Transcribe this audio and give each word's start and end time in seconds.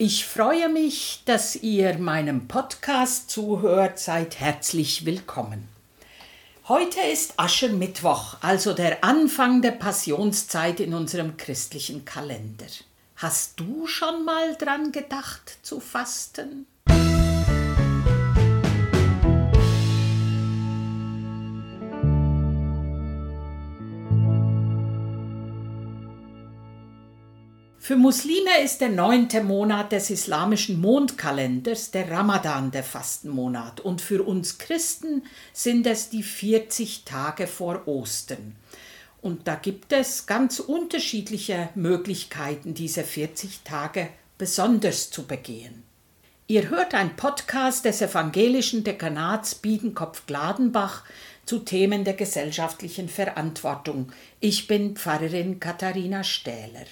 Ich 0.00 0.26
freue 0.26 0.68
mich, 0.68 1.22
dass 1.24 1.56
ihr 1.56 1.98
meinem 1.98 2.46
Podcast 2.46 3.32
zuhört. 3.32 3.98
Seid 3.98 4.38
herzlich 4.38 5.04
willkommen. 5.04 5.66
Heute 6.68 7.00
ist 7.00 7.34
Aschermittwoch, 7.36 8.36
also 8.40 8.74
der 8.74 9.02
Anfang 9.02 9.60
der 9.60 9.72
Passionszeit 9.72 10.78
in 10.78 10.94
unserem 10.94 11.36
christlichen 11.36 12.04
Kalender. 12.04 12.68
Hast 13.16 13.58
du 13.58 13.88
schon 13.88 14.24
mal 14.24 14.54
dran 14.54 14.92
gedacht 14.92 15.58
zu 15.62 15.80
fasten? 15.80 16.68
Für 27.88 27.96
Muslime 27.96 28.60
ist 28.62 28.82
der 28.82 28.90
neunte 28.90 29.42
Monat 29.42 29.92
des 29.92 30.10
islamischen 30.10 30.78
Mondkalenders 30.78 31.90
der 31.90 32.10
Ramadan 32.10 32.70
der 32.70 32.84
Fastenmonat 32.84 33.80
und 33.80 34.02
für 34.02 34.24
uns 34.24 34.58
Christen 34.58 35.22
sind 35.54 35.86
es 35.86 36.10
die 36.10 36.22
40 36.22 37.06
Tage 37.06 37.46
vor 37.46 37.88
Ostern. 37.88 38.56
Und 39.22 39.48
da 39.48 39.54
gibt 39.54 39.94
es 39.94 40.26
ganz 40.26 40.60
unterschiedliche 40.60 41.70
Möglichkeiten, 41.74 42.74
diese 42.74 43.04
40 43.04 43.60
Tage 43.64 44.10
besonders 44.36 45.10
zu 45.10 45.26
begehen. 45.26 45.82
Ihr 46.46 46.68
hört 46.68 46.92
ein 46.92 47.16
Podcast 47.16 47.86
des 47.86 48.02
evangelischen 48.02 48.84
Dekanats 48.84 49.54
Biedenkopf-Gladenbach 49.54 51.04
zu 51.46 51.60
Themen 51.60 52.04
der 52.04 52.12
gesellschaftlichen 52.12 53.08
Verantwortung. 53.08 54.12
Ich 54.40 54.66
bin 54.66 54.94
Pfarrerin 54.94 55.58
Katharina 55.58 56.22
Stähler. 56.22 56.84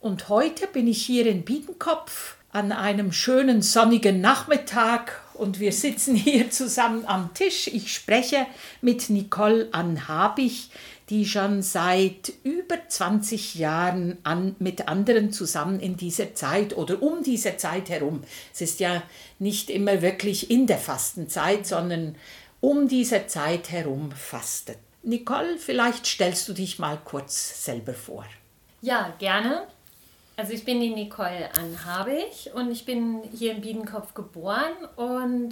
Und 0.00 0.30
heute 0.30 0.66
bin 0.66 0.86
ich 0.86 1.04
hier 1.04 1.26
in 1.26 1.44
Biedenkopf 1.44 2.36
an 2.52 2.72
einem 2.72 3.12
schönen 3.12 3.60
sonnigen 3.60 4.22
Nachmittag 4.22 5.20
und 5.34 5.60
wir 5.60 5.72
sitzen 5.72 6.14
hier 6.16 6.50
zusammen 6.50 7.04
am 7.04 7.34
Tisch. 7.34 7.66
Ich 7.66 7.92
spreche 7.92 8.46
mit 8.80 9.10
Nicole 9.10 9.68
Anhabich, 9.72 10.70
die 11.10 11.26
schon 11.26 11.60
seit 11.60 12.32
über 12.44 12.76
20 12.88 13.56
Jahren 13.56 14.16
an, 14.22 14.56
mit 14.58 14.88
anderen 14.88 15.32
zusammen 15.32 15.80
in 15.80 15.98
dieser 15.98 16.34
Zeit 16.34 16.74
oder 16.74 17.02
um 17.02 17.22
diese 17.22 17.58
Zeit 17.58 17.90
herum. 17.90 18.24
Es 18.54 18.62
ist 18.62 18.80
ja 18.80 19.02
nicht 19.38 19.68
immer 19.68 20.00
wirklich 20.00 20.50
in 20.50 20.66
der 20.66 20.78
Fastenzeit, 20.78 21.66
sondern 21.66 22.16
um 22.60 22.88
diese 22.88 23.26
Zeit 23.26 23.70
herum 23.70 24.12
fastet. 24.12 24.78
Nicole, 25.02 25.58
vielleicht 25.58 26.06
stellst 26.06 26.48
du 26.48 26.54
dich 26.54 26.78
mal 26.78 26.98
kurz 27.04 27.66
selber 27.66 27.92
vor. 27.92 28.24
Ja, 28.80 29.14
gerne. 29.18 29.66
Also 30.40 30.54
ich 30.54 30.64
bin 30.64 30.80
die 30.80 30.88
Nicole 30.88 31.50
Anhabig 31.54 32.50
und 32.54 32.70
ich 32.70 32.86
bin 32.86 33.20
hier 33.36 33.52
in 33.52 33.60
Biedenkopf 33.60 34.14
geboren 34.14 34.72
und 34.96 35.50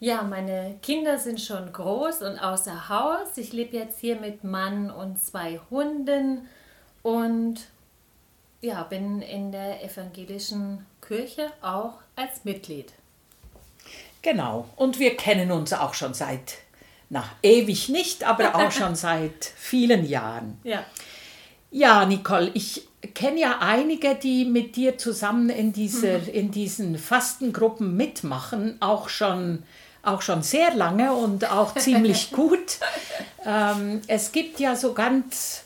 ja, 0.00 0.22
meine 0.22 0.78
Kinder 0.80 1.18
sind 1.18 1.42
schon 1.42 1.70
groß 1.70 2.22
und 2.22 2.38
außer 2.38 2.88
Haus. 2.88 3.36
Ich 3.36 3.52
lebe 3.52 3.76
jetzt 3.76 4.00
hier 4.00 4.16
mit 4.16 4.44
Mann 4.44 4.90
und 4.90 5.20
zwei 5.22 5.60
Hunden 5.68 6.48
und 7.02 7.56
ja, 8.62 8.82
bin 8.84 9.20
in 9.20 9.52
der 9.52 9.84
evangelischen 9.84 10.86
Kirche 11.06 11.50
auch 11.60 11.98
als 12.16 12.46
Mitglied. 12.46 12.94
Genau, 14.22 14.70
und 14.76 14.98
wir 14.98 15.18
kennen 15.18 15.52
uns 15.52 15.74
auch 15.74 15.92
schon 15.92 16.14
seit, 16.14 16.54
na, 17.10 17.24
ewig 17.42 17.90
nicht, 17.90 18.24
aber 18.24 18.54
auch 18.54 18.72
schon 18.72 18.94
seit 18.94 19.44
vielen 19.44 20.08
Jahren. 20.08 20.58
Ja. 20.64 20.82
Ja, 21.70 22.06
Nicole, 22.06 22.50
ich 22.54 22.87
kenne 23.14 23.40
ja 23.40 23.58
einige, 23.60 24.14
die 24.14 24.44
mit 24.44 24.76
dir 24.76 24.98
zusammen 24.98 25.50
in, 25.50 25.72
dieser, 25.72 26.18
mhm. 26.18 26.28
in 26.32 26.50
diesen 26.50 26.98
Fastengruppen 26.98 27.96
mitmachen, 27.96 28.76
auch 28.80 29.08
schon, 29.08 29.62
auch 30.02 30.22
schon 30.22 30.42
sehr 30.42 30.74
lange 30.74 31.12
und 31.12 31.50
auch 31.50 31.74
ziemlich 31.76 32.32
gut. 32.32 32.78
Ähm, 33.46 34.00
es 34.08 34.32
gibt 34.32 34.58
ja 34.58 34.74
so 34.74 34.94
ganz 34.94 35.62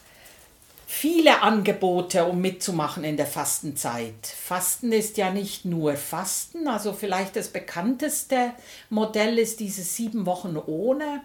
viele 0.87 1.41
Angebote, 1.41 2.27
um 2.27 2.43
mitzumachen 2.43 3.03
in 3.03 3.17
der 3.17 3.27
Fastenzeit. 3.27 4.27
Fasten 4.27 4.93
ist 4.93 5.17
ja 5.17 5.31
nicht 5.31 5.65
nur 5.65 5.97
Fasten, 5.97 6.69
also 6.69 6.93
vielleicht 6.93 7.35
das 7.37 7.49
bekannteste 7.49 8.53
Modell 8.91 9.39
ist 9.39 9.61
dieses 9.61 9.97
sieben 9.97 10.27
Wochen 10.27 10.59
ohne. 10.67 11.23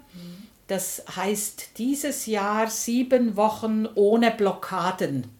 Das 0.67 1.03
heißt 1.13 1.77
dieses 1.77 2.27
Jahr 2.27 2.69
sieben 2.69 3.35
Wochen 3.35 3.87
ohne 3.93 4.31
Blockaden 4.31 5.36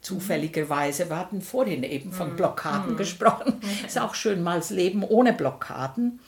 zufälligerweise. 0.00 1.08
Wir 1.08 1.18
hatten 1.18 1.42
vorhin 1.42 1.82
eben 1.82 2.12
von 2.12 2.32
mhm. 2.32 2.36
Blockaden 2.36 2.92
mhm. 2.92 2.96
gesprochen. 2.96 3.54
Okay. 3.58 3.86
Ist 3.86 4.00
auch 4.00 4.14
schön 4.14 4.42
mal 4.42 4.58
das 4.58 4.70
Leben 4.70 5.02
ohne 5.02 5.32
Blockaden. 5.32 6.20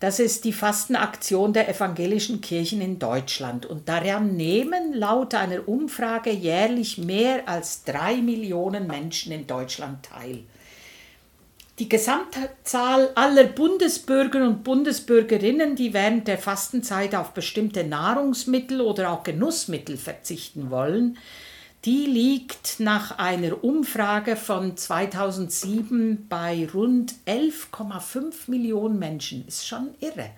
Das 0.00 0.18
ist 0.18 0.44
die 0.44 0.52
Fastenaktion 0.52 1.52
der 1.52 1.68
evangelischen 1.68 2.40
Kirchen 2.40 2.80
in 2.80 2.98
Deutschland. 2.98 3.64
Und 3.64 3.88
daran 3.88 4.36
nehmen 4.36 4.92
laut 4.92 5.34
einer 5.34 5.66
Umfrage 5.66 6.30
jährlich 6.30 6.98
mehr 6.98 7.48
als 7.48 7.84
drei 7.84 8.16
Millionen 8.16 8.86
Menschen 8.86 9.32
in 9.32 9.46
Deutschland 9.46 10.04
teil. 10.04 10.40
Die 11.78 11.88
Gesamtzahl 11.88 13.10
aller 13.16 13.44
Bundesbürger 13.44 14.44
und 14.46 14.62
Bundesbürgerinnen, 14.62 15.74
die 15.74 15.92
während 15.92 16.28
der 16.28 16.38
Fastenzeit 16.38 17.14
auf 17.14 17.32
bestimmte 17.32 17.82
Nahrungsmittel 17.82 18.80
oder 18.80 19.10
auch 19.10 19.24
Genussmittel 19.24 19.96
verzichten 19.96 20.70
wollen, 20.70 21.18
die 21.84 22.06
liegt 22.06 22.80
nach 22.80 23.18
einer 23.18 23.62
Umfrage 23.62 24.36
von 24.36 24.76
2007 24.76 26.28
bei 26.28 26.66
rund 26.72 27.14
11,5 27.26 28.34
Millionen 28.46 28.98
Menschen. 28.98 29.46
Ist 29.46 29.66
schon 29.66 29.94
irre. 30.00 30.30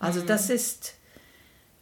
Also 0.00 0.20
mhm. 0.20 0.26
das 0.26 0.48
ist, 0.48 0.94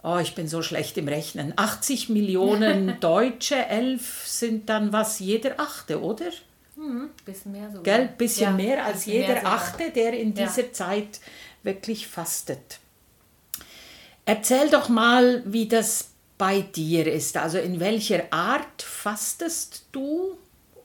oh, 0.02 0.18
ich 0.18 0.34
bin 0.34 0.48
so 0.48 0.62
schlecht 0.62 0.98
im 0.98 1.06
Rechnen. 1.06 1.52
80 1.56 2.08
Millionen 2.08 2.96
Deutsche, 3.00 3.66
11 3.66 4.26
sind 4.26 4.68
dann 4.68 4.92
was 4.92 5.20
jeder 5.20 5.60
Achte, 5.60 6.02
oder? 6.02 6.30
Mhm, 6.74 7.10
bisschen 7.24 7.52
mehr 7.52 7.68
sogar. 7.68 7.82
Gell, 7.82 8.08
bisschen 8.18 8.42
ja, 8.42 8.64
mehr 8.64 8.84
als 8.84 9.04
bisschen 9.04 9.12
jeder 9.12 9.34
mehr 9.34 9.46
Achte, 9.46 9.90
der 9.90 10.14
in 10.14 10.34
dieser 10.34 10.62
ja. 10.62 10.72
Zeit 10.72 11.20
wirklich 11.62 12.08
fastet. 12.08 12.80
Erzähl 14.24 14.68
doch 14.70 14.88
mal, 14.88 15.42
wie 15.44 15.68
das 15.68 16.11
bei 16.38 16.60
dir 16.60 17.06
ist. 17.12 17.37
Also 17.37 17.59
in 17.59 17.81
welcher 17.81 18.32
Art 18.32 18.82
fastest 18.82 19.87
du 19.93 20.37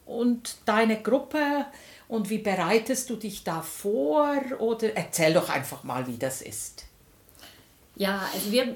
und 0.05 0.57
deine 0.65 1.01
Gruppe 1.01 1.65
und 2.07 2.29
wie 2.29 2.37
bereitest 2.37 3.09
du 3.09 3.15
dich 3.15 3.43
da 3.43 3.61
vor? 3.61 4.35
Oder 4.59 4.95
erzähl 4.95 5.33
doch 5.33 5.49
einfach 5.49 5.83
mal, 5.83 6.07
wie 6.07 6.17
das 6.17 6.41
ist. 6.41 6.85
Ja, 7.95 8.21
also 8.33 8.51
wir 8.51 8.75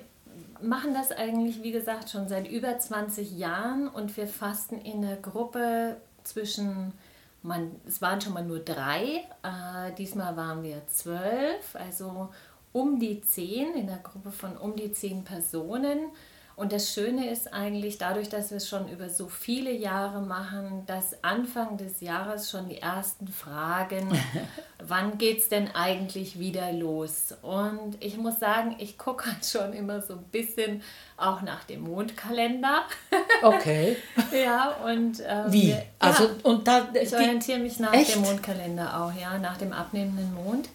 machen 0.61 0.93
das 0.93 1.11
eigentlich, 1.11 1.63
wie 1.63 1.71
gesagt, 1.71 2.09
schon 2.09 2.27
seit 2.27 2.49
über 2.49 2.77
20 2.77 3.37
Jahren 3.37 3.87
und 3.87 4.15
wir 4.17 4.27
fasten 4.27 4.79
in 4.79 5.01
der 5.01 5.17
Gruppe 5.17 5.97
zwischen, 6.23 6.93
man, 7.41 7.71
es 7.87 8.01
waren 8.01 8.21
schon 8.21 8.33
mal 8.33 8.43
nur 8.43 8.59
drei, 8.59 9.23
äh, 9.43 9.91
diesmal 9.97 10.35
waren 10.35 10.63
wir 10.63 10.81
zwölf, 10.87 11.75
also 11.75 12.29
um 12.73 12.99
die 12.99 13.21
zehn, 13.21 13.73
in 13.75 13.87
der 13.87 13.97
Gruppe 13.97 14.31
von 14.31 14.57
um 14.57 14.75
die 14.75 14.91
zehn 14.93 15.23
Personen. 15.23 16.09
Und 16.55 16.71
das 16.71 16.93
Schöne 16.93 17.29
ist 17.29 17.51
eigentlich, 17.53 17.97
dadurch, 17.97 18.29
dass 18.29 18.51
wir 18.51 18.57
es 18.57 18.67
schon 18.67 18.87
über 18.89 19.09
so 19.09 19.27
viele 19.27 19.71
Jahre 19.71 20.21
machen, 20.21 20.83
dass 20.85 21.23
Anfang 21.23 21.77
des 21.77 22.01
Jahres 22.01 22.51
schon 22.51 22.69
die 22.69 22.77
ersten 22.77 23.27
Fragen, 23.27 24.09
wann 24.79 25.17
geht 25.17 25.39
es 25.39 25.49
denn 25.49 25.73
eigentlich 25.73 26.39
wieder 26.39 26.71
los? 26.73 27.33
Und 27.41 27.97
ich 27.99 28.17
muss 28.17 28.39
sagen, 28.39 28.75
ich 28.79 28.97
gucke 28.97 29.25
halt 29.31 29.45
schon 29.45 29.73
immer 29.73 30.01
so 30.01 30.13
ein 30.13 30.23
bisschen 30.31 30.81
auch 31.17 31.41
nach 31.41 31.63
dem 31.63 31.81
Mondkalender. 31.81 32.83
Okay. 33.43 33.95
ja, 34.31 34.69
und. 34.85 35.19
Ähm, 35.27 35.45
Wie? 35.47 35.67
Wir, 35.69 35.83
also, 35.97 36.25
ja, 36.25 36.29
und 36.43 36.67
da. 36.67 36.87
Ich 36.93 37.11
orientiere 37.11 37.57
mich 37.57 37.79
nach 37.79 37.91
echt? 37.91 38.13
dem 38.13 38.21
Mondkalender 38.21 39.01
auch, 39.01 39.11
ja, 39.19 39.39
nach 39.39 39.57
dem 39.57 39.73
abnehmenden 39.73 40.31
Mond. 40.35 40.69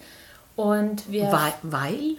Und 0.57 1.11
wir. 1.13 1.31
Weil? 1.31 1.53
weil? 1.63 2.17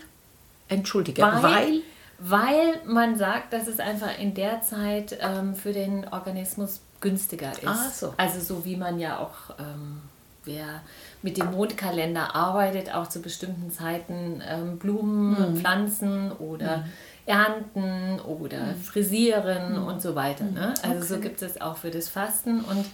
Entschuldige, 0.70 1.22
weil, 1.22 1.44
weil 1.44 1.82
weil 2.20 2.82
man 2.86 3.18
sagt, 3.18 3.54
dass 3.54 3.68
es 3.68 3.80
einfach 3.80 4.18
in 4.20 4.34
der 4.34 4.62
Zeit 4.62 5.18
ähm, 5.22 5.56
für 5.56 5.74
den 5.74 6.08
Organismus 6.08 6.82
günstiger 7.00 7.52
ist. 7.52 7.68
Ah, 7.68 7.90
so. 7.94 8.14
Also 8.18 8.40
so 8.40 8.66
wie 8.66 8.76
man 8.76 9.00
ja 9.00 9.20
auch, 9.20 9.56
ähm, 9.60 10.02
wer 10.46 10.82
mit 11.22 11.38
dem 11.38 11.52
Mondkalender 11.52 12.36
arbeitet, 12.36 12.94
auch 12.94 13.08
zu 13.08 13.22
bestimmten 13.22 13.72
Zeiten 13.72 14.42
ähm, 14.48 14.80
Blumen 14.80 15.54
mhm. 15.54 15.58
pflanzen 15.58 16.32
oder 16.32 16.78
mhm. 16.78 16.84
ernten 17.26 18.20
oder 18.22 18.60
mhm. 18.60 18.82
frisieren 18.82 19.82
mhm. 19.82 19.88
und 19.88 20.02
so 20.02 20.16
weiter. 20.16 20.46
Ne? 20.46 20.74
Also 20.84 20.98
okay. 20.98 21.08
so 21.08 21.20
gibt 21.20 21.42
es 21.42 21.62
auch 21.62 21.78
für 21.78 21.92
das 21.92 22.08
Fasten. 22.08 22.62
Und 22.62 22.86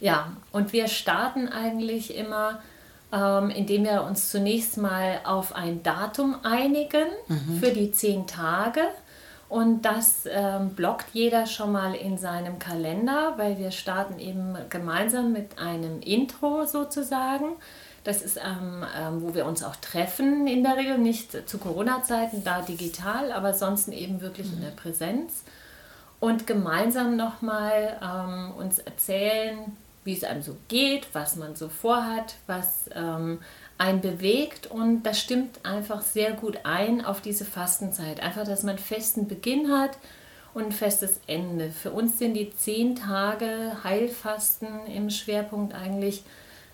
ja, 0.00 0.32
und 0.52 0.72
wir 0.72 0.86
starten 0.86 1.48
eigentlich 1.48 2.16
immer 2.16 2.60
ähm, 3.12 3.50
indem 3.50 3.84
wir 3.84 4.02
uns 4.04 4.30
zunächst 4.30 4.76
mal 4.76 5.20
auf 5.24 5.54
ein 5.54 5.82
Datum 5.82 6.36
einigen 6.42 7.06
mhm. 7.26 7.58
für 7.60 7.70
die 7.70 7.90
zehn 7.90 8.26
Tage. 8.26 8.82
Und 9.48 9.82
das 9.82 10.24
ähm, 10.30 10.70
blockt 10.70 11.06
jeder 11.14 11.46
schon 11.46 11.72
mal 11.72 11.94
in 11.94 12.18
seinem 12.18 12.58
Kalender, 12.58 13.34
weil 13.38 13.58
wir 13.58 13.70
starten 13.70 14.18
eben 14.18 14.56
gemeinsam 14.68 15.32
mit 15.32 15.58
einem 15.58 16.00
Intro 16.00 16.66
sozusagen. 16.66 17.56
Das 18.04 18.20
ist, 18.20 18.36
ähm, 18.36 18.84
ähm, 18.98 19.22
wo 19.22 19.34
wir 19.34 19.46
uns 19.46 19.64
auch 19.64 19.76
treffen 19.76 20.46
in 20.46 20.62
der 20.62 20.76
Regel, 20.76 20.98
nicht 20.98 21.48
zu 21.48 21.58
Corona-Zeiten, 21.58 22.44
da 22.44 22.60
digital, 22.60 23.32
aber 23.32 23.54
sonst 23.54 23.88
eben 23.88 24.20
wirklich 24.20 24.48
mhm. 24.48 24.54
in 24.54 24.60
der 24.62 24.70
Präsenz. 24.70 25.44
Und 26.20 26.46
gemeinsam 26.46 27.16
nochmal 27.16 27.98
ähm, 28.02 28.52
uns 28.56 28.78
erzählen, 28.78 29.76
wie 30.04 30.14
es 30.14 30.24
einem 30.24 30.42
so 30.42 30.56
geht, 30.68 31.08
was 31.12 31.36
man 31.36 31.56
so 31.56 31.68
vorhat, 31.68 32.36
was 32.46 32.88
ähm, 32.94 33.40
einen 33.78 34.00
bewegt 34.00 34.66
und 34.66 35.02
das 35.04 35.20
stimmt 35.20 35.64
einfach 35.64 36.02
sehr 36.02 36.32
gut 36.32 36.58
ein 36.64 37.04
auf 37.04 37.20
diese 37.20 37.44
Fastenzeit. 37.44 38.20
Einfach, 38.20 38.44
dass 38.44 38.62
man 38.62 38.78
festen 38.78 39.28
Beginn 39.28 39.70
hat 39.70 39.98
und 40.54 40.64
ein 40.64 40.72
festes 40.72 41.20
Ende. 41.26 41.70
Für 41.70 41.92
uns 41.92 42.18
sind 42.18 42.34
die 42.34 42.50
zehn 42.50 42.96
Tage 42.96 43.76
Heilfasten 43.84 44.86
im 44.86 45.10
Schwerpunkt 45.10 45.74
eigentlich 45.74 46.24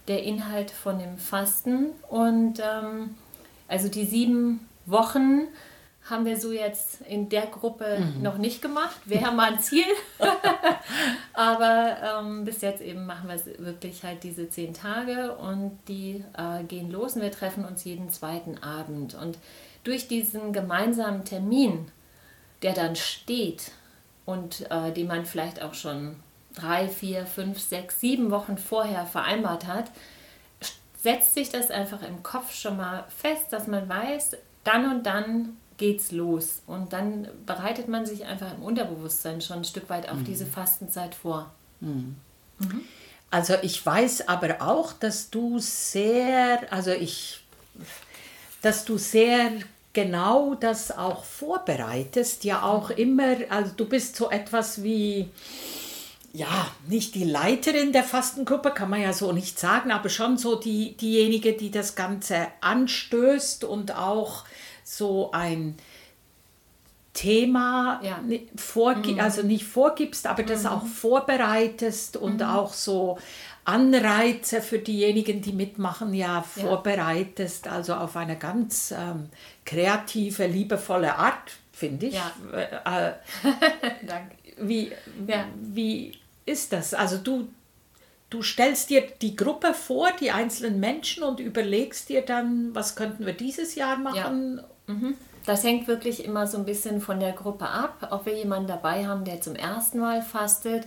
der 0.08 0.22
Inhalt 0.22 0.70
von 0.70 0.98
dem 0.98 1.18
Fasten 1.18 1.86
und 2.08 2.60
ähm, 2.60 3.14
also 3.68 3.88
die 3.88 4.04
sieben 4.04 4.68
Wochen 4.86 5.48
haben 6.10 6.26
wir 6.26 6.38
so 6.38 6.52
jetzt 6.52 7.00
in 7.08 7.30
der 7.30 7.46
Gruppe 7.46 7.98
mhm. 7.98 8.22
noch 8.22 8.36
nicht 8.36 8.60
gemacht. 8.60 8.96
Wäre 9.06 9.32
mal 9.32 9.54
ein 9.54 9.58
Ziel. 9.58 9.86
Aber 11.32 11.96
ähm, 12.20 12.44
bis 12.44 12.60
jetzt 12.60 12.82
eben 12.82 13.06
machen 13.06 13.28
wir 13.28 13.36
es 13.36 13.46
wirklich 13.58 14.02
halt 14.02 14.22
diese 14.22 14.50
zehn 14.50 14.74
Tage 14.74 15.34
und 15.36 15.78
die 15.88 16.22
äh, 16.36 16.62
gehen 16.64 16.90
los 16.90 17.16
und 17.16 17.22
wir 17.22 17.32
treffen 17.32 17.64
uns 17.64 17.84
jeden 17.84 18.10
zweiten 18.10 18.58
Abend. 18.62 19.14
Und 19.14 19.38
durch 19.82 20.06
diesen 20.06 20.52
gemeinsamen 20.52 21.24
Termin, 21.24 21.90
der 22.62 22.74
dann 22.74 22.96
steht 22.96 23.70
und 24.26 24.70
äh, 24.70 24.92
den 24.92 25.06
man 25.06 25.24
vielleicht 25.24 25.62
auch 25.62 25.74
schon 25.74 26.16
drei, 26.54 26.86
vier, 26.86 27.24
fünf, 27.24 27.58
sechs, 27.58 28.00
sieben 28.00 28.30
Wochen 28.30 28.58
vorher 28.58 29.06
vereinbart 29.06 29.66
hat, 29.66 29.90
setzt 31.02 31.34
sich 31.34 31.50
das 31.50 31.70
einfach 31.70 32.02
im 32.02 32.22
Kopf 32.22 32.54
schon 32.54 32.76
mal 32.76 33.04
fest, 33.08 33.46
dass 33.50 33.66
man 33.66 33.88
weiß, 33.88 34.36
dann 34.64 34.90
und 34.90 35.04
dann 35.04 35.56
geht's 35.76 36.12
los. 36.12 36.62
Und 36.66 36.92
dann 36.92 37.28
bereitet 37.46 37.88
man 37.88 38.06
sich 38.06 38.24
einfach 38.24 38.54
im 38.54 38.62
Unterbewusstsein 38.62 39.40
schon 39.40 39.58
ein 39.58 39.64
Stück 39.64 39.88
weit 39.90 40.08
auf 40.08 40.18
mhm. 40.18 40.24
diese 40.24 40.46
Fastenzeit 40.46 41.14
vor. 41.14 41.50
Mhm. 41.80 42.16
Mhm. 42.58 42.80
Also 43.30 43.54
ich 43.62 43.84
weiß 43.84 44.28
aber 44.28 44.62
auch, 44.62 44.92
dass 44.92 45.30
du 45.30 45.58
sehr, 45.58 46.72
also 46.72 46.92
ich, 46.92 47.40
dass 48.62 48.84
du 48.84 48.96
sehr 48.96 49.50
genau 49.92 50.54
das 50.54 50.96
auch 50.96 51.24
vorbereitest, 51.24 52.44
ja 52.44 52.62
auch 52.62 52.90
mhm. 52.90 52.96
immer, 52.96 53.36
also 53.48 53.72
du 53.76 53.86
bist 53.86 54.16
so 54.16 54.30
etwas 54.30 54.82
wie, 54.82 55.30
ja, 56.32 56.66
nicht 56.88 57.14
die 57.14 57.24
Leiterin 57.24 57.92
der 57.92 58.02
Fastengruppe, 58.02 58.72
kann 58.72 58.90
man 58.90 59.00
ja 59.00 59.12
so 59.12 59.32
nicht 59.32 59.58
sagen, 59.58 59.92
aber 59.92 60.08
schon 60.08 60.36
so 60.36 60.56
die, 60.56 60.96
diejenige, 60.96 61.52
die 61.52 61.70
das 61.70 61.94
Ganze 61.94 62.48
anstößt 62.60 63.64
und 63.64 63.96
auch 63.96 64.44
so 64.84 65.32
ein 65.32 65.76
Thema 67.14 68.00
ja. 68.02 68.20
vorgi 68.56 69.12
mhm. 69.12 69.20
also 69.20 69.42
nicht 69.42 69.64
vorgibst, 69.64 70.26
aber 70.26 70.42
das 70.42 70.64
mhm. 70.64 70.70
auch 70.70 70.86
vorbereitest 70.86 72.16
und 72.16 72.40
mhm. 72.40 72.46
auch 72.46 72.72
so 72.74 73.18
Anreize 73.64 74.60
für 74.60 74.78
diejenigen, 74.78 75.40
die 75.40 75.52
mitmachen, 75.52 76.12
ja 76.12 76.42
vorbereitest, 76.42 77.66
ja. 77.66 77.72
also 77.72 77.94
auf 77.94 78.16
eine 78.16 78.36
ganz 78.36 78.90
ähm, 78.90 79.30
kreative, 79.64 80.46
liebevolle 80.46 81.16
Art, 81.16 81.52
finde 81.72 82.06
ich. 82.06 82.14
Ja. 82.14 82.32
Äh, 82.52 82.64
äh 83.08 84.06
Danke. 84.06 84.36
Wie, 84.58 84.92
ja. 85.26 85.46
wie 85.56 86.18
ist 86.44 86.72
das? 86.72 86.94
Also 86.94 87.16
du, 87.16 87.48
du 88.28 88.42
stellst 88.42 88.90
dir 88.90 89.02
die 89.22 89.36
Gruppe 89.36 89.72
vor, 89.72 90.10
die 90.20 90.30
einzelnen 90.30 90.80
Menschen 90.80 91.22
und 91.22 91.40
überlegst 91.40 92.08
dir 92.08 92.22
dann, 92.22 92.74
was 92.74 92.96
könnten 92.96 93.24
wir 93.24 93.32
dieses 93.32 93.76
Jahr 93.76 93.96
machen 93.96 94.60
Mhm. 94.86 95.14
Das 95.46 95.62
hängt 95.62 95.88
wirklich 95.88 96.24
immer 96.24 96.46
so 96.46 96.56
ein 96.56 96.64
bisschen 96.64 97.00
von 97.00 97.20
der 97.20 97.32
Gruppe 97.32 97.68
ab, 97.68 98.08
ob 98.10 98.26
wir 98.26 98.34
jemanden 98.34 98.68
dabei 98.68 99.06
haben, 99.06 99.24
der 99.24 99.40
zum 99.40 99.54
ersten 99.54 99.98
Mal 99.98 100.22
fastet 100.22 100.86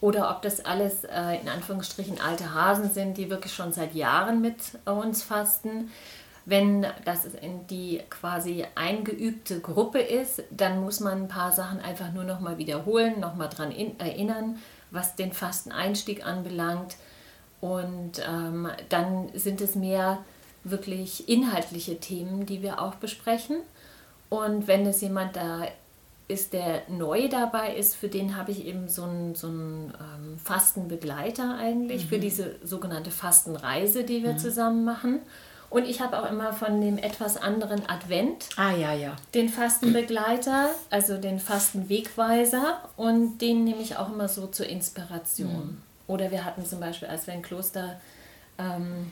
oder 0.00 0.30
ob 0.30 0.42
das 0.42 0.64
alles 0.64 1.04
äh, 1.04 1.40
in 1.40 1.48
Anführungsstrichen 1.48 2.20
alte 2.20 2.52
Hasen 2.52 2.92
sind, 2.92 3.16
die 3.16 3.30
wirklich 3.30 3.54
schon 3.54 3.72
seit 3.72 3.94
Jahren 3.94 4.42
mit 4.42 4.56
uns 4.84 5.22
fasten. 5.22 5.90
Wenn 6.44 6.86
das 7.06 7.24
in 7.24 7.66
die 7.68 8.02
quasi 8.10 8.66
eingeübte 8.74 9.60
Gruppe 9.60 10.00
ist, 10.00 10.42
dann 10.50 10.82
muss 10.82 11.00
man 11.00 11.22
ein 11.22 11.28
paar 11.28 11.52
Sachen 11.52 11.80
einfach 11.80 12.12
nur 12.12 12.24
noch 12.24 12.40
mal 12.40 12.58
wiederholen, 12.58 13.18
noch 13.18 13.34
mal 13.34 13.48
dran 13.48 13.72
erinnern, 13.72 14.58
was 14.90 15.16
den 15.16 15.32
Fasteneinstieg 15.32 16.26
anbelangt. 16.26 16.96
Und 17.62 18.22
ähm, 18.28 18.68
dann 18.90 19.30
sind 19.32 19.62
es 19.62 19.74
mehr 19.74 20.18
wirklich 20.64 21.28
inhaltliche 21.28 22.00
Themen, 22.00 22.46
die 22.46 22.62
wir 22.62 22.80
auch 22.80 22.96
besprechen. 22.96 23.58
Und 24.30 24.66
wenn 24.66 24.86
es 24.86 25.00
jemand 25.00 25.36
da 25.36 25.66
ist, 26.26 26.54
der 26.54 26.82
neu 26.88 27.28
dabei 27.28 27.74
ist, 27.74 27.94
für 27.94 28.08
den 28.08 28.36
habe 28.36 28.50
ich 28.50 28.64
eben 28.64 28.88
so 28.88 29.02
einen, 29.02 29.34
so 29.34 29.46
einen 29.46 29.92
ähm, 30.00 30.38
Fastenbegleiter 30.42 31.56
eigentlich, 31.56 32.04
mhm. 32.04 32.08
für 32.08 32.18
diese 32.18 32.56
sogenannte 32.64 33.10
Fastenreise, 33.10 34.04
die 34.04 34.22
wir 34.22 34.32
mhm. 34.32 34.38
zusammen 34.38 34.84
machen. 34.84 35.20
Und 35.68 35.86
ich 35.88 36.00
habe 36.00 36.18
auch 36.20 36.30
immer 36.30 36.52
von 36.52 36.80
dem 36.80 36.98
etwas 36.98 37.36
anderen 37.36 37.88
Advent 37.88 38.48
ah, 38.56 38.72
ja, 38.72 38.92
ja. 38.94 39.16
den 39.34 39.48
Fastenbegleiter, 39.48 40.70
also 40.88 41.18
den 41.18 41.40
Fastenwegweiser. 41.40 42.78
Und 42.96 43.38
den 43.38 43.64
nehme 43.64 43.82
ich 43.82 43.96
auch 43.96 44.12
immer 44.12 44.28
so 44.28 44.46
zur 44.46 44.66
Inspiration. 44.66 45.48
Mhm. 45.50 45.82
Oder 46.06 46.30
wir 46.30 46.44
hatten 46.44 46.64
zum 46.64 46.80
Beispiel, 46.80 47.08
als 47.08 47.26
wir 47.26 47.34
in 47.34 47.42
Kloster 47.42 48.00
ähm, 48.58 49.10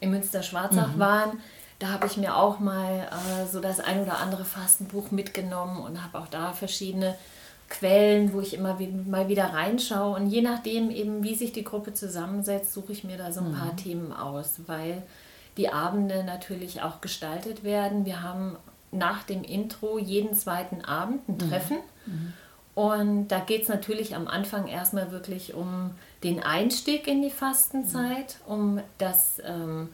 in 0.00 0.10
Münster-Schwarzach 0.10 0.94
mhm. 0.94 0.98
waren, 0.98 1.40
da 1.78 1.88
habe 1.88 2.06
ich 2.06 2.16
mir 2.16 2.36
auch 2.36 2.58
mal 2.58 3.08
äh, 3.10 3.46
so 3.46 3.60
das 3.60 3.80
ein 3.80 4.02
oder 4.02 4.18
andere 4.18 4.44
Fastenbuch 4.44 5.10
mitgenommen 5.10 5.80
und 5.80 6.02
habe 6.02 6.18
auch 6.18 6.26
da 6.26 6.52
verschiedene 6.52 7.14
Quellen, 7.68 8.32
wo 8.32 8.40
ich 8.40 8.54
immer 8.54 8.78
mal 9.06 9.28
wieder 9.28 9.52
reinschaue. 9.52 10.16
Und 10.16 10.28
je 10.28 10.42
nachdem 10.42 10.90
eben, 10.90 11.22
wie 11.22 11.34
sich 11.34 11.52
die 11.52 11.64
Gruppe 11.64 11.94
zusammensetzt, 11.94 12.72
suche 12.72 12.92
ich 12.92 13.04
mir 13.04 13.16
da 13.16 13.30
so 13.30 13.40
ein 13.40 13.52
paar 13.52 13.72
mhm. 13.72 13.76
Themen 13.76 14.12
aus, 14.12 14.60
weil 14.66 15.02
die 15.56 15.72
Abende 15.72 16.24
natürlich 16.24 16.82
auch 16.82 17.00
gestaltet 17.00 17.64
werden. 17.64 18.06
Wir 18.06 18.22
haben 18.22 18.56
nach 18.90 19.22
dem 19.22 19.44
Intro 19.44 19.98
jeden 19.98 20.34
zweiten 20.34 20.84
Abend 20.84 21.28
ein 21.28 21.34
mhm. 21.34 21.50
Treffen. 21.50 21.76
Mhm. 22.06 22.32
Und 22.74 23.28
da 23.28 23.40
geht 23.40 23.62
es 23.62 23.68
natürlich 23.68 24.14
am 24.14 24.28
Anfang 24.28 24.66
erstmal 24.66 25.10
wirklich 25.12 25.54
um 25.54 25.90
den 26.24 26.42
Einstieg 26.42 27.06
in 27.06 27.22
die 27.22 27.30
Fastenzeit, 27.30 28.38
um 28.46 28.80
das 28.98 29.40
ähm, 29.44 29.88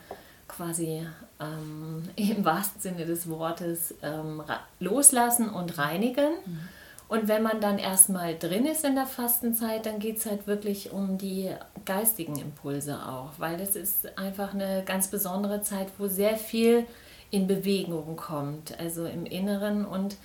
quasi 0.48 1.06
ähm, 1.40 2.02
im 2.16 2.44
wahrsten 2.44 2.80
Sinne 2.80 3.06
des 3.06 3.28
Wortes 3.28 3.94
ähm, 4.02 4.42
loslassen 4.80 5.48
und 5.48 5.78
reinigen. 5.78 6.32
Mhm. 6.44 6.68
Und 7.06 7.28
wenn 7.28 7.42
man 7.42 7.60
dann 7.60 7.78
erstmal 7.78 8.36
drin 8.36 8.66
ist 8.66 8.84
in 8.84 8.94
der 8.94 9.06
Fastenzeit, 9.06 9.84
dann 9.84 9.98
geht 9.98 10.16
es 10.16 10.26
halt 10.26 10.46
wirklich 10.46 10.90
um 10.90 11.18
die 11.18 11.50
geistigen 11.84 12.38
Impulse 12.38 12.98
auch, 13.06 13.32
weil 13.36 13.58
das 13.58 13.76
ist 13.76 14.16
einfach 14.16 14.54
eine 14.54 14.82
ganz 14.86 15.08
besondere 15.08 15.60
Zeit, 15.62 15.88
wo 15.98 16.08
sehr 16.08 16.36
viel 16.36 16.86
in 17.30 17.46
Bewegung 17.46 18.16
kommt, 18.16 18.78
also 18.80 19.04
im 19.04 19.26
Inneren 19.26 19.84
und 19.84 20.16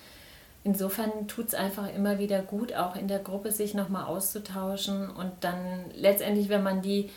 insofern 0.64 1.28
tut 1.28 1.48
es 1.48 1.54
einfach 1.54 1.94
immer 1.94 2.20
wieder 2.20 2.42
gut, 2.42 2.74
auch 2.74 2.96
in 2.96 3.08
der 3.08 3.20
Gruppe 3.20 3.52
sich 3.52 3.74
nochmal 3.74 4.06
auszutauschen 4.06 5.10
und 5.10 5.32
dann 5.42 5.86
letztendlich, 5.96 6.50
wenn 6.50 6.64
man 6.64 6.82
die 6.82 7.10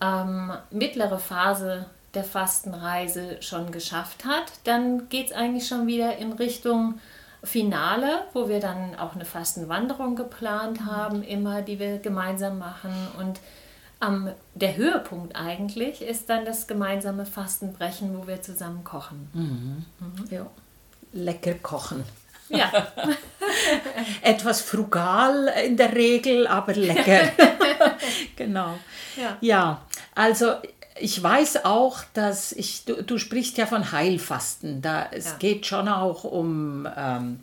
ähm, 0.00 0.52
mittlere 0.70 1.18
Phase 1.18 1.86
der 2.14 2.24
Fastenreise 2.24 3.42
schon 3.42 3.70
geschafft 3.70 4.24
hat, 4.24 4.46
dann 4.64 5.08
geht 5.08 5.26
es 5.26 5.32
eigentlich 5.32 5.68
schon 5.68 5.86
wieder 5.86 6.16
in 6.16 6.32
Richtung 6.32 6.98
Finale, 7.44 8.22
wo 8.32 8.48
wir 8.48 8.60
dann 8.60 8.96
auch 8.96 9.14
eine 9.14 9.24
Fastenwanderung 9.24 10.16
geplant 10.16 10.80
mhm. 10.80 10.86
haben, 10.86 11.22
immer, 11.22 11.62
die 11.62 11.78
wir 11.78 11.98
gemeinsam 11.98 12.58
machen. 12.58 12.92
Und 13.18 13.40
ähm, 14.04 14.30
der 14.54 14.76
Höhepunkt 14.76 15.36
eigentlich 15.36 16.02
ist 16.02 16.28
dann 16.30 16.44
das 16.44 16.66
gemeinsame 16.66 17.26
Fastenbrechen, 17.26 18.16
wo 18.18 18.26
wir 18.26 18.42
zusammen 18.42 18.82
kochen. 18.84 19.28
Mhm. 19.32 19.84
Mhm. 20.00 20.24
Ja. 20.30 20.46
Lecker 21.12 21.54
kochen. 21.54 22.04
Ja. 22.48 22.70
Etwas 24.22 24.60
frugal 24.60 25.52
in 25.64 25.76
der 25.76 25.94
Regel, 25.94 26.46
aber 26.46 26.74
lecker. 26.74 27.30
genau. 28.36 28.78
Ja. 29.16 29.36
ja, 29.40 29.82
also 30.14 30.54
ich 31.00 31.22
weiß 31.22 31.64
auch, 31.64 32.00
dass 32.14 32.52
ich, 32.52 32.84
du, 32.84 33.02
du 33.02 33.18
sprichst 33.18 33.58
ja 33.58 33.66
von 33.66 33.92
Heilfasten. 33.92 34.82
Da, 34.82 35.08
es 35.10 35.26
ja. 35.26 35.36
geht 35.38 35.66
schon 35.66 35.88
auch 35.88 36.24
um 36.24 36.88
ähm, 36.96 37.40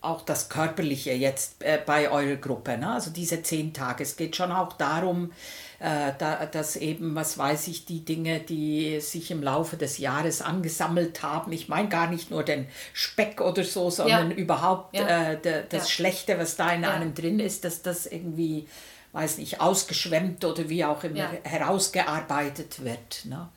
auch 0.00 0.22
das 0.22 0.48
Körperliche 0.48 1.12
jetzt 1.12 1.62
äh, 1.62 1.78
bei 1.84 2.10
eurer 2.10 2.36
Gruppe. 2.36 2.78
Ne? 2.78 2.90
Also 2.90 3.10
diese 3.10 3.42
zehn 3.42 3.72
Tage. 3.74 4.04
Es 4.04 4.16
geht 4.16 4.36
schon 4.36 4.52
auch 4.52 4.72
darum, 4.74 5.32
äh, 5.78 6.12
da, 6.18 6.46
dass 6.46 6.76
eben, 6.76 7.14
was 7.14 7.36
weiß 7.36 7.68
ich, 7.68 7.84
die 7.84 8.04
Dinge, 8.04 8.40
die 8.40 9.00
sich 9.00 9.30
im 9.30 9.42
Laufe 9.42 9.76
des 9.76 9.98
Jahres 9.98 10.40
angesammelt 10.40 11.22
haben, 11.22 11.52
ich 11.52 11.68
meine 11.68 11.88
gar 11.88 12.08
nicht 12.08 12.30
nur 12.30 12.42
den 12.42 12.66
Speck 12.92 13.40
oder 13.40 13.64
so, 13.64 13.90
sondern 13.90 14.30
ja. 14.30 14.36
überhaupt 14.36 14.96
ja. 14.96 15.32
Äh, 15.32 15.40
de, 15.40 15.64
das 15.68 15.84
ja. 15.84 15.90
Schlechte, 15.90 16.38
was 16.38 16.56
da 16.56 16.72
in 16.72 16.84
einem 16.84 17.14
drin 17.14 17.40
ist, 17.40 17.64
dass 17.64 17.82
das 17.82 18.06
irgendwie, 18.06 18.66
weiß 19.12 19.38
nicht, 19.38 19.60
ausgeschwemmt 19.60 20.44
oder 20.44 20.68
wie 20.68 20.84
auch 20.84 21.04
immer 21.04 21.30
herausgearbeitet 21.42 22.82
wird. 22.84 23.24
Ne? 23.24 23.48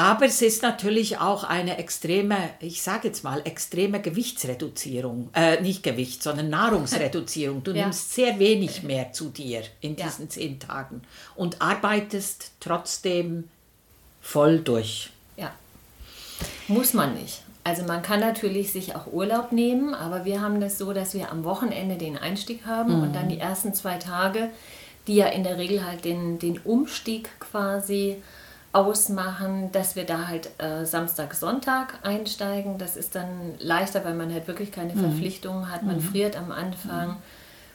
Aber 0.00 0.24
es 0.24 0.40
ist 0.40 0.62
natürlich 0.62 1.18
auch 1.18 1.44
eine 1.44 1.76
extreme, 1.76 2.38
ich 2.60 2.80
sage 2.80 3.08
jetzt 3.08 3.22
mal, 3.22 3.42
extreme 3.44 4.00
Gewichtsreduzierung. 4.00 5.28
Äh, 5.34 5.60
nicht 5.60 5.82
Gewicht, 5.82 6.22
sondern 6.22 6.48
Nahrungsreduzierung. 6.48 7.62
Du 7.62 7.72
ja. 7.72 7.82
nimmst 7.82 8.14
sehr 8.14 8.38
wenig 8.38 8.82
mehr 8.82 9.12
zu 9.12 9.28
dir 9.28 9.60
in 9.82 9.96
diesen 9.96 10.24
ja. 10.24 10.30
zehn 10.30 10.58
Tagen 10.58 11.02
und 11.36 11.60
arbeitest 11.60 12.52
trotzdem 12.60 13.50
voll 14.22 14.60
durch. 14.60 15.10
Ja. 15.36 15.52
Muss 16.66 16.94
man 16.94 17.12
nicht. 17.12 17.42
Also 17.62 17.82
man 17.82 18.00
kann 18.00 18.20
natürlich 18.20 18.72
sich 18.72 18.96
auch 18.96 19.12
Urlaub 19.12 19.52
nehmen, 19.52 19.92
aber 19.92 20.24
wir 20.24 20.40
haben 20.40 20.62
das 20.62 20.78
so, 20.78 20.94
dass 20.94 21.12
wir 21.12 21.30
am 21.30 21.44
Wochenende 21.44 21.98
den 21.98 22.16
Einstieg 22.16 22.64
haben 22.64 22.96
mhm. 22.96 23.02
und 23.02 23.14
dann 23.14 23.28
die 23.28 23.38
ersten 23.38 23.74
zwei 23.74 23.98
Tage, 23.98 24.48
die 25.06 25.16
ja 25.16 25.26
in 25.26 25.44
der 25.44 25.58
Regel 25.58 25.84
halt 25.84 26.06
den, 26.06 26.38
den 26.38 26.58
Umstieg 26.58 27.38
quasi 27.38 28.16
ausmachen, 28.72 29.72
dass 29.72 29.96
wir 29.96 30.04
da 30.04 30.28
halt 30.28 30.50
äh, 30.58 30.84
Samstag, 30.84 31.34
Sonntag 31.34 31.98
einsteigen. 32.02 32.78
Das 32.78 32.96
ist 32.96 33.14
dann 33.14 33.54
leichter, 33.58 34.04
weil 34.04 34.14
man 34.14 34.32
halt 34.32 34.46
wirklich 34.46 34.70
keine 34.70 34.94
mhm. 34.94 35.00
Verpflichtungen 35.00 35.70
hat. 35.70 35.82
Man 35.82 35.96
mhm. 35.96 36.02
friert 36.02 36.36
am 36.36 36.52
Anfang. 36.52 37.08
Mhm. 37.08 37.16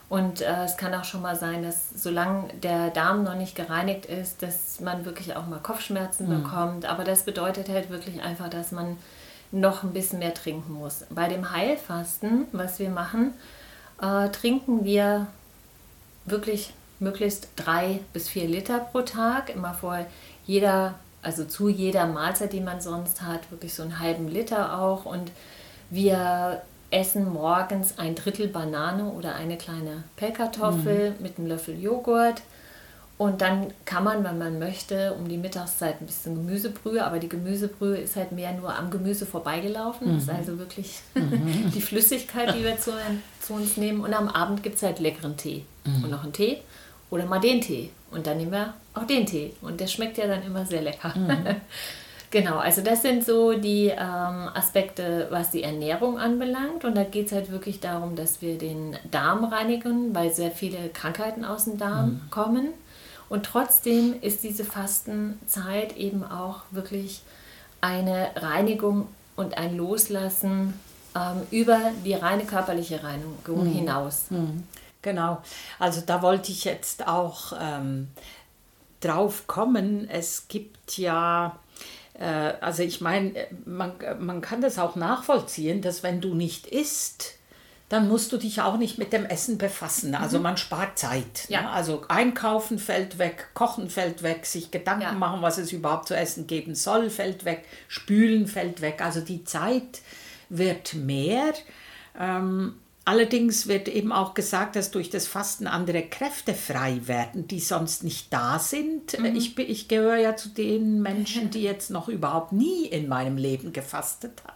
Und 0.07 0.41
äh, 0.41 0.63
es 0.63 0.77
kann 0.77 0.93
auch 0.93 1.03
schon 1.03 1.21
mal 1.21 1.35
sein, 1.35 1.63
dass 1.63 1.89
solange 1.95 2.47
der 2.61 2.91
Darm 2.91 3.23
noch 3.23 3.35
nicht 3.35 3.55
gereinigt 3.55 4.05
ist, 4.05 4.41
dass 4.41 4.79
man 4.79 5.03
wirklich 5.03 5.35
auch 5.35 5.47
mal 5.47 5.59
Kopfschmerzen 5.59 6.29
mhm. 6.29 6.43
bekommt. 6.43 6.85
Aber 6.85 7.03
das 7.03 7.23
bedeutet 7.23 7.67
halt 7.69 7.89
wirklich 7.89 8.21
einfach, 8.21 8.49
dass 8.49 8.71
man 8.71 8.97
noch 9.51 9.83
ein 9.83 9.93
bisschen 9.93 10.19
mehr 10.19 10.33
trinken 10.33 10.73
muss. 10.73 11.05
Bei 11.09 11.27
dem 11.27 11.51
Heilfasten, 11.51 12.45
was 12.51 12.79
wir 12.79 12.89
machen, 12.89 13.33
äh, 14.01 14.29
trinken 14.29 14.85
wir 14.85 15.27
wirklich 16.25 16.73
möglichst 16.99 17.49
drei 17.55 17.99
bis 18.13 18.29
vier 18.29 18.47
Liter 18.47 18.79
pro 18.79 19.01
Tag. 19.01 19.49
Immer 19.53 19.73
vor 19.73 20.05
jeder, 20.45 20.95
also 21.21 21.45
zu 21.45 21.69
jeder 21.69 22.05
Mahlzeit, 22.07 22.53
die 22.53 22.61
man 22.61 22.81
sonst 22.81 23.21
hat, 23.21 23.51
wirklich 23.51 23.73
so 23.73 23.83
einen 23.83 23.99
halben 23.99 24.27
Liter 24.27 24.79
auch. 24.79 25.05
Und 25.05 25.31
wir 25.89 26.61
essen 26.91 27.31
morgens 27.31 27.97
ein 27.97 28.15
Drittel 28.15 28.47
Banane 28.47 29.05
oder 29.05 29.35
eine 29.35 29.57
kleine 29.57 30.03
Pellkartoffel 30.15 31.11
mhm. 31.11 31.15
mit 31.23 31.37
einem 31.37 31.47
Löffel 31.47 31.79
Joghurt. 31.79 32.41
Und 33.17 33.41
dann 33.41 33.67
kann 33.85 34.03
man, 34.03 34.25
wenn 34.25 34.37
man 34.37 34.59
möchte, 34.59 35.13
um 35.13 35.29
die 35.29 35.37
Mittagszeit 35.37 36.01
ein 36.01 36.05
bisschen 36.05 36.35
Gemüsebrühe, 36.35 37.05
aber 37.05 37.19
die 37.19 37.29
Gemüsebrühe 37.29 37.97
ist 37.97 38.17
halt 38.17 38.33
mehr 38.33 38.51
nur 38.51 38.75
am 38.75 38.91
Gemüse 38.91 39.25
vorbeigelaufen. 39.25 40.07
Mhm. 40.07 40.13
Das 40.15 40.23
ist 40.23 40.29
mhm. 40.29 40.35
also 40.35 40.59
wirklich 40.59 40.99
mhm. 41.13 41.71
die 41.73 41.81
Flüssigkeit, 41.81 42.53
die 42.53 42.63
wir 42.63 42.77
zu, 42.77 42.91
zu, 43.39 43.53
uns 43.53 43.77
nehmen. 43.77 44.01
Und 44.01 44.13
am 44.13 44.27
Abend 44.27 44.63
gibt 44.63 44.75
es 44.75 44.83
halt 44.83 44.99
leckeren 44.99 45.37
Tee 45.37 45.63
mhm. 45.85 46.03
und 46.03 46.11
noch 46.11 46.23
einen 46.23 46.33
Tee 46.33 46.59
oder 47.09 47.25
mal 47.25 47.39
den 47.39 47.61
Tee. 47.61 47.89
Und 48.11 48.27
dann 48.27 48.37
nehmen 48.37 48.51
wir 48.51 48.73
auch 48.93 49.05
den 49.05 49.25
Tee. 49.25 49.53
Und 49.61 49.79
der 49.79 49.87
schmeckt 49.87 50.17
ja 50.17 50.27
dann 50.27 50.43
immer 50.43 50.65
sehr 50.65 50.81
lecker. 50.81 51.13
Mhm. 51.17 51.47
genau, 52.31 52.57
also 52.57 52.81
das 52.81 53.01
sind 53.01 53.25
so 53.25 53.53
die 53.53 53.87
ähm, 53.87 54.49
Aspekte, 54.53 55.27
was 55.29 55.51
die 55.51 55.63
Ernährung 55.63 56.17
anbelangt. 56.17 56.85
Und 56.85 56.95
da 56.95 57.03
geht 57.03 57.27
es 57.27 57.31
halt 57.31 57.51
wirklich 57.51 57.79
darum, 57.79 58.15
dass 58.15 58.41
wir 58.41 58.57
den 58.57 58.97
Darm 59.11 59.45
reinigen, 59.45 60.15
weil 60.15 60.33
sehr 60.33 60.51
viele 60.51 60.89
Krankheiten 60.89 61.45
aus 61.45 61.65
dem 61.65 61.77
Darm 61.77 62.09
mhm. 62.09 62.29
kommen. 62.29 62.67
Und 63.27 63.45
trotzdem 63.45 64.15
ist 64.21 64.43
diese 64.43 64.63
Fastenzeit 64.63 65.97
eben 65.97 66.23
auch 66.23 66.61
wirklich 66.71 67.21
eine 67.81 68.29
Reinigung 68.35 69.07
und 69.35 69.57
ein 69.57 69.75
Loslassen 69.75 70.73
ähm, 71.15 71.41
über 71.51 71.79
die 72.03 72.13
reine 72.13 72.45
körperliche 72.45 73.03
Reinigung 73.03 73.65
mhm. 73.65 73.71
hinaus. 73.71 74.25
Genau, 75.05 75.39
also 75.77 76.01
da 76.03 76.23
wollte 76.23 76.51
ich 76.51 76.65
jetzt 76.65 77.07
auch 77.07 77.53
ähm, 77.61 78.07
drauf 79.01 79.45
kommen. 79.45 80.09
Es 80.09 80.47
gibt 80.47 80.97
ja, 80.97 81.59
äh, 82.15 82.25
also 82.59 82.81
ich 82.81 83.01
meine, 83.01 83.33
man, 83.65 83.93
man 84.17 84.41
kann 84.41 84.61
das 84.61 84.79
auch 84.79 84.95
nachvollziehen, 84.95 85.83
dass 85.83 86.01
wenn 86.01 86.21
du 86.21 86.33
nicht 86.33 86.65
isst, 86.65 87.35
dann 87.87 88.07
musst 88.07 88.31
du 88.31 88.37
dich 88.37 88.61
auch 88.61 88.77
nicht 88.77 88.97
mit 88.97 89.13
dem 89.13 89.25
Essen 89.25 89.59
befassen. 89.59 90.15
Also 90.15 90.37
mhm. 90.37 90.43
man 90.43 90.57
spart 90.57 90.97
Zeit. 90.97 91.47
Ja. 91.49 91.61
Ne? 91.61 91.69
Also 91.69 92.03
einkaufen 92.07 92.79
fällt 92.79 93.19
weg, 93.19 93.49
kochen 93.53 93.91
fällt 93.91 94.23
weg, 94.23 94.47
sich 94.47 94.71
Gedanken 94.71 95.03
ja. 95.03 95.11
machen, 95.11 95.43
was 95.43 95.59
es 95.59 95.71
überhaupt 95.71 96.07
zu 96.07 96.17
essen 96.17 96.47
geben 96.47 96.73
soll, 96.73 97.11
fällt 97.11 97.45
weg, 97.45 97.63
spülen 97.87 98.47
fällt 98.47 98.81
weg. 98.81 99.03
Also 99.03 99.21
die 99.21 99.43
Zeit 99.43 100.01
wird 100.49 100.95
mehr. 100.95 101.53
Ähm, 102.19 102.73
Allerdings 103.07 103.67
wird 103.67 103.87
eben 103.87 104.11
auch 104.11 104.33
gesagt, 104.33 104.75
dass 104.75 104.89
durch 104.89 105.11
das 105.11 105.27
Fasten 105.27 105.67
andere 105.67 106.01
Kräfte 106.01 106.55
frei 106.55 107.01
werden, 107.05 107.47
die 107.47 107.59
sonst 107.59 108.03
nicht 108.03 108.33
da 108.33 108.57
sind. 108.57 109.19
Mhm. 109.19 109.35
Ich, 109.35 109.57
ich 109.59 109.87
gehöre 109.87 110.17
ja 110.17 110.35
zu 110.35 110.49
den 110.49 111.03
Menschen, 111.03 111.51
die 111.51 111.61
jetzt 111.61 111.91
noch 111.91 112.09
überhaupt 112.09 112.51
nie 112.51 112.87
in 112.87 113.07
meinem 113.07 113.37
Leben 113.37 113.73
gefastet 113.73 114.41
hat. 114.43 114.55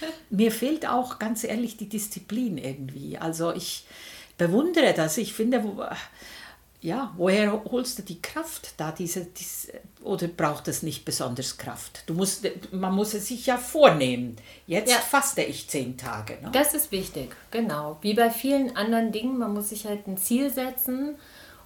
Mir 0.30 0.50
fehlt 0.50 0.88
auch 0.88 1.18
ganz 1.18 1.44
ehrlich 1.44 1.76
die 1.76 1.90
Disziplin 1.90 2.56
irgendwie. 2.56 3.18
Also 3.18 3.52
ich 3.52 3.84
bewundere 4.38 4.94
das. 4.94 5.18
Ich 5.18 5.34
finde, 5.34 5.62
ja, 6.82 7.12
woher 7.16 7.64
holst 7.70 7.98
du 7.98 8.02
die 8.02 8.22
Kraft 8.22 8.74
da, 8.78 8.90
diese, 8.90 9.26
diese, 9.26 9.72
oder 10.02 10.28
braucht 10.28 10.66
es 10.68 10.82
nicht 10.82 11.04
besonders 11.04 11.58
Kraft? 11.58 12.04
Du 12.06 12.14
musst, 12.14 12.46
man 12.72 12.94
muss 12.94 13.12
es 13.12 13.28
sich 13.28 13.46
ja 13.46 13.58
vornehmen. 13.58 14.36
Jetzt 14.66 14.90
ja. 14.90 14.98
faste 14.98 15.42
ich 15.42 15.68
zehn 15.68 15.98
Tage. 15.98 16.38
Ne? 16.40 16.50
Das 16.52 16.72
ist 16.72 16.90
wichtig, 16.90 17.36
genau. 17.50 17.98
Wie 18.00 18.14
bei 18.14 18.30
vielen 18.30 18.76
anderen 18.76 19.12
Dingen, 19.12 19.36
man 19.36 19.52
muss 19.52 19.68
sich 19.68 19.84
halt 19.86 20.06
ein 20.06 20.16
Ziel 20.16 20.50
setzen 20.50 21.16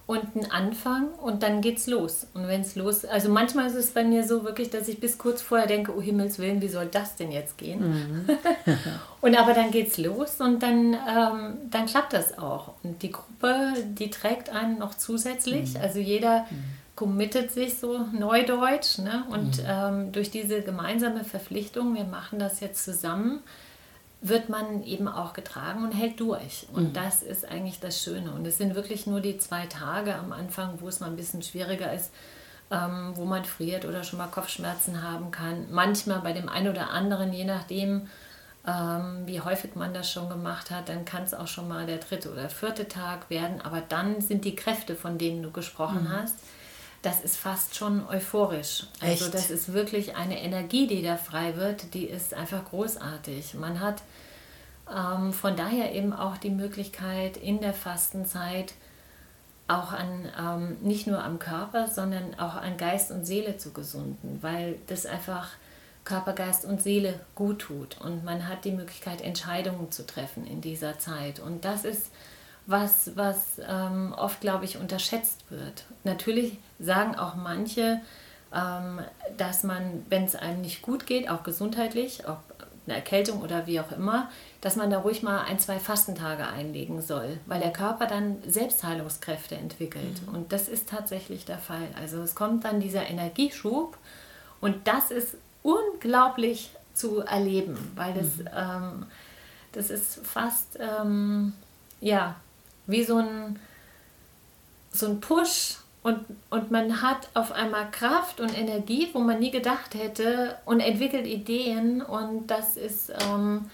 und 0.06 0.36
einen 0.36 0.50
Anfang 0.50 1.08
und 1.14 1.42
dann 1.42 1.62
geht's 1.62 1.86
los. 1.86 2.26
Und 2.34 2.46
wenn 2.46 2.60
es 2.60 2.76
los, 2.76 3.06
also 3.06 3.30
manchmal 3.30 3.66
ist 3.68 3.74
es 3.74 3.90
bei 3.90 4.04
mir 4.04 4.26
so 4.26 4.44
wirklich, 4.44 4.68
dass 4.68 4.86
ich 4.86 5.00
bis 5.00 5.16
kurz 5.16 5.40
vorher 5.40 5.66
denke, 5.66 5.96
oh 5.96 6.02
Himmels 6.02 6.38
Willen, 6.38 6.60
wie 6.60 6.68
soll 6.68 6.86
das 6.86 7.16
denn 7.16 7.32
jetzt 7.32 7.56
gehen? 7.56 8.26
Mhm. 8.26 8.28
und 9.22 9.34
aber 9.38 9.54
dann 9.54 9.70
geht's 9.70 9.96
los 9.96 10.40
und 10.40 10.62
dann, 10.62 10.92
ähm, 10.92 11.56
dann 11.70 11.86
klappt 11.86 12.12
das 12.12 12.38
auch. 12.38 12.74
Und 12.82 13.02
die 13.02 13.12
Gruppe, 13.12 13.72
die 13.98 14.10
trägt 14.10 14.50
einen 14.50 14.78
noch 14.78 14.94
zusätzlich. 14.94 15.72
Mhm. 15.72 15.80
Also 15.80 16.00
jeder 16.00 16.40
mhm. 16.50 16.64
committet 16.96 17.50
sich 17.50 17.78
so 17.78 18.00
neudeutsch. 18.12 18.98
Ne? 18.98 19.24
Und 19.30 19.56
mhm. 19.56 19.66
ähm, 19.66 20.12
durch 20.12 20.30
diese 20.30 20.60
gemeinsame 20.60 21.24
Verpflichtung, 21.24 21.94
wir 21.94 22.04
machen 22.04 22.38
das 22.38 22.60
jetzt 22.60 22.84
zusammen, 22.84 23.40
wird 24.24 24.48
man 24.48 24.82
eben 24.84 25.06
auch 25.06 25.34
getragen 25.34 25.84
und 25.84 25.92
hält 25.92 26.18
durch. 26.18 26.66
Und 26.72 26.88
mhm. 26.88 26.92
das 26.94 27.22
ist 27.22 27.46
eigentlich 27.46 27.78
das 27.78 28.02
Schöne. 28.02 28.32
Und 28.32 28.46
es 28.46 28.56
sind 28.56 28.74
wirklich 28.74 29.06
nur 29.06 29.20
die 29.20 29.36
zwei 29.36 29.66
Tage 29.66 30.14
am 30.14 30.32
Anfang, 30.32 30.80
wo 30.80 30.88
es 30.88 31.00
mal 31.00 31.10
ein 31.10 31.16
bisschen 31.16 31.42
schwieriger 31.42 31.92
ist, 31.92 32.10
ähm, 32.70 33.12
wo 33.16 33.26
man 33.26 33.44
friert 33.44 33.84
oder 33.84 34.02
schon 34.02 34.18
mal 34.18 34.28
Kopfschmerzen 34.28 35.02
haben 35.02 35.30
kann. 35.30 35.66
Manchmal 35.70 36.20
bei 36.20 36.32
dem 36.32 36.48
einen 36.48 36.68
oder 36.68 36.88
anderen, 36.88 37.34
je 37.34 37.44
nachdem, 37.44 38.08
ähm, 38.66 39.26
wie 39.26 39.42
häufig 39.42 39.74
man 39.74 39.92
das 39.92 40.10
schon 40.10 40.30
gemacht 40.30 40.70
hat, 40.70 40.88
dann 40.88 41.04
kann 41.04 41.24
es 41.24 41.34
auch 41.34 41.46
schon 41.46 41.68
mal 41.68 41.84
der 41.84 41.98
dritte 41.98 42.32
oder 42.32 42.48
vierte 42.48 42.88
Tag 42.88 43.28
werden. 43.28 43.60
Aber 43.60 43.82
dann 43.82 44.22
sind 44.22 44.46
die 44.46 44.56
Kräfte, 44.56 44.96
von 44.96 45.18
denen 45.18 45.42
du 45.42 45.50
gesprochen 45.50 46.04
mhm. 46.04 46.12
hast, 46.12 46.36
das 47.04 47.20
ist 47.20 47.36
fast 47.36 47.74
schon 47.74 48.06
euphorisch. 48.08 48.86
Also 49.00 49.26
Echt? 49.26 49.34
das 49.34 49.50
ist 49.50 49.72
wirklich 49.72 50.16
eine 50.16 50.40
Energie, 50.40 50.86
die 50.86 51.02
da 51.02 51.16
frei 51.16 51.56
wird, 51.56 51.94
die 51.94 52.04
ist 52.04 52.34
einfach 52.34 52.64
großartig. 52.64 53.54
Man 53.54 53.80
hat 53.80 54.02
ähm, 54.90 55.32
von 55.32 55.56
daher 55.56 55.92
eben 55.92 56.12
auch 56.12 56.38
die 56.38 56.50
Möglichkeit 56.50 57.36
in 57.36 57.60
der 57.60 57.74
Fastenzeit 57.74 58.74
auch 59.66 59.92
an 59.92 60.28
ähm, 60.38 60.76
nicht 60.82 61.06
nur 61.06 61.22
am 61.22 61.38
Körper, 61.38 61.88
sondern 61.88 62.38
auch 62.38 62.54
an 62.54 62.76
Geist 62.76 63.10
und 63.10 63.24
Seele 63.24 63.56
zu 63.56 63.72
gesunden, 63.72 64.38
weil 64.42 64.76
das 64.86 65.06
einfach 65.06 65.48
Körper, 66.04 66.34
Geist 66.34 66.66
und 66.66 66.82
Seele 66.82 67.20
gut 67.34 67.60
tut 67.60 67.98
und 68.00 68.24
man 68.24 68.46
hat 68.46 68.66
die 68.66 68.72
Möglichkeit, 68.72 69.22
Entscheidungen 69.22 69.90
zu 69.90 70.06
treffen 70.06 70.46
in 70.46 70.60
dieser 70.60 70.98
Zeit. 70.98 71.40
Und 71.40 71.64
das 71.64 71.84
ist 71.84 72.10
was, 72.66 73.16
was 73.16 73.60
ähm, 73.68 74.14
oft, 74.16 74.40
glaube 74.40 74.64
ich, 74.64 74.78
unterschätzt 74.78 75.44
wird. 75.50 75.84
Natürlich 76.04 76.58
sagen 76.78 77.14
auch 77.14 77.34
manche, 77.34 78.00
ähm, 78.54 79.00
dass 79.36 79.64
man, 79.64 80.04
wenn 80.08 80.24
es 80.24 80.34
einem 80.34 80.60
nicht 80.60 80.82
gut 80.82 81.06
geht, 81.06 81.28
auch 81.28 81.42
gesundheitlich, 81.42 82.26
ob 82.28 82.38
eine 82.86 82.96
Erkältung 82.96 83.40
oder 83.40 83.66
wie 83.66 83.80
auch 83.80 83.92
immer, 83.92 84.28
dass 84.60 84.76
man 84.76 84.90
da 84.90 84.98
ruhig 84.98 85.22
mal 85.22 85.42
ein, 85.42 85.58
zwei 85.58 85.78
Fastentage 85.78 86.46
einlegen 86.46 87.00
soll, 87.00 87.38
weil 87.46 87.60
der 87.60 87.72
Körper 87.72 88.06
dann 88.06 88.36
Selbstheilungskräfte 88.46 89.56
entwickelt. 89.56 90.26
Mhm. 90.26 90.34
Und 90.34 90.52
das 90.52 90.68
ist 90.68 90.88
tatsächlich 90.88 91.44
der 91.44 91.58
Fall. 91.58 91.88
Also 91.98 92.20
es 92.22 92.34
kommt 92.34 92.64
dann 92.64 92.80
dieser 92.80 93.08
Energieschub 93.08 93.96
und 94.60 94.86
das 94.86 95.10
ist 95.10 95.36
unglaublich 95.62 96.70
zu 96.94 97.20
erleben, 97.20 97.92
weil 97.96 98.14
das, 98.14 98.36
mhm. 98.36 98.48
ähm, 98.54 99.06
das 99.72 99.90
ist 99.90 100.20
fast, 100.26 100.78
ähm, 100.78 101.54
ja, 102.00 102.36
wie 102.86 103.04
so 103.04 103.18
ein, 103.18 103.58
so 104.92 105.06
ein 105.06 105.20
Push 105.20 105.76
und, 106.02 106.20
und 106.50 106.70
man 106.70 107.00
hat 107.00 107.28
auf 107.34 107.52
einmal 107.52 107.90
Kraft 107.90 108.40
und 108.40 108.56
Energie, 108.56 109.08
wo 109.12 109.20
man 109.20 109.38
nie 109.38 109.50
gedacht 109.50 109.94
hätte 109.94 110.58
und 110.66 110.80
entwickelt 110.80 111.26
Ideen 111.26 112.02
und 112.02 112.46
das 112.48 112.76
ist 112.76 113.10
ähm, 113.26 113.70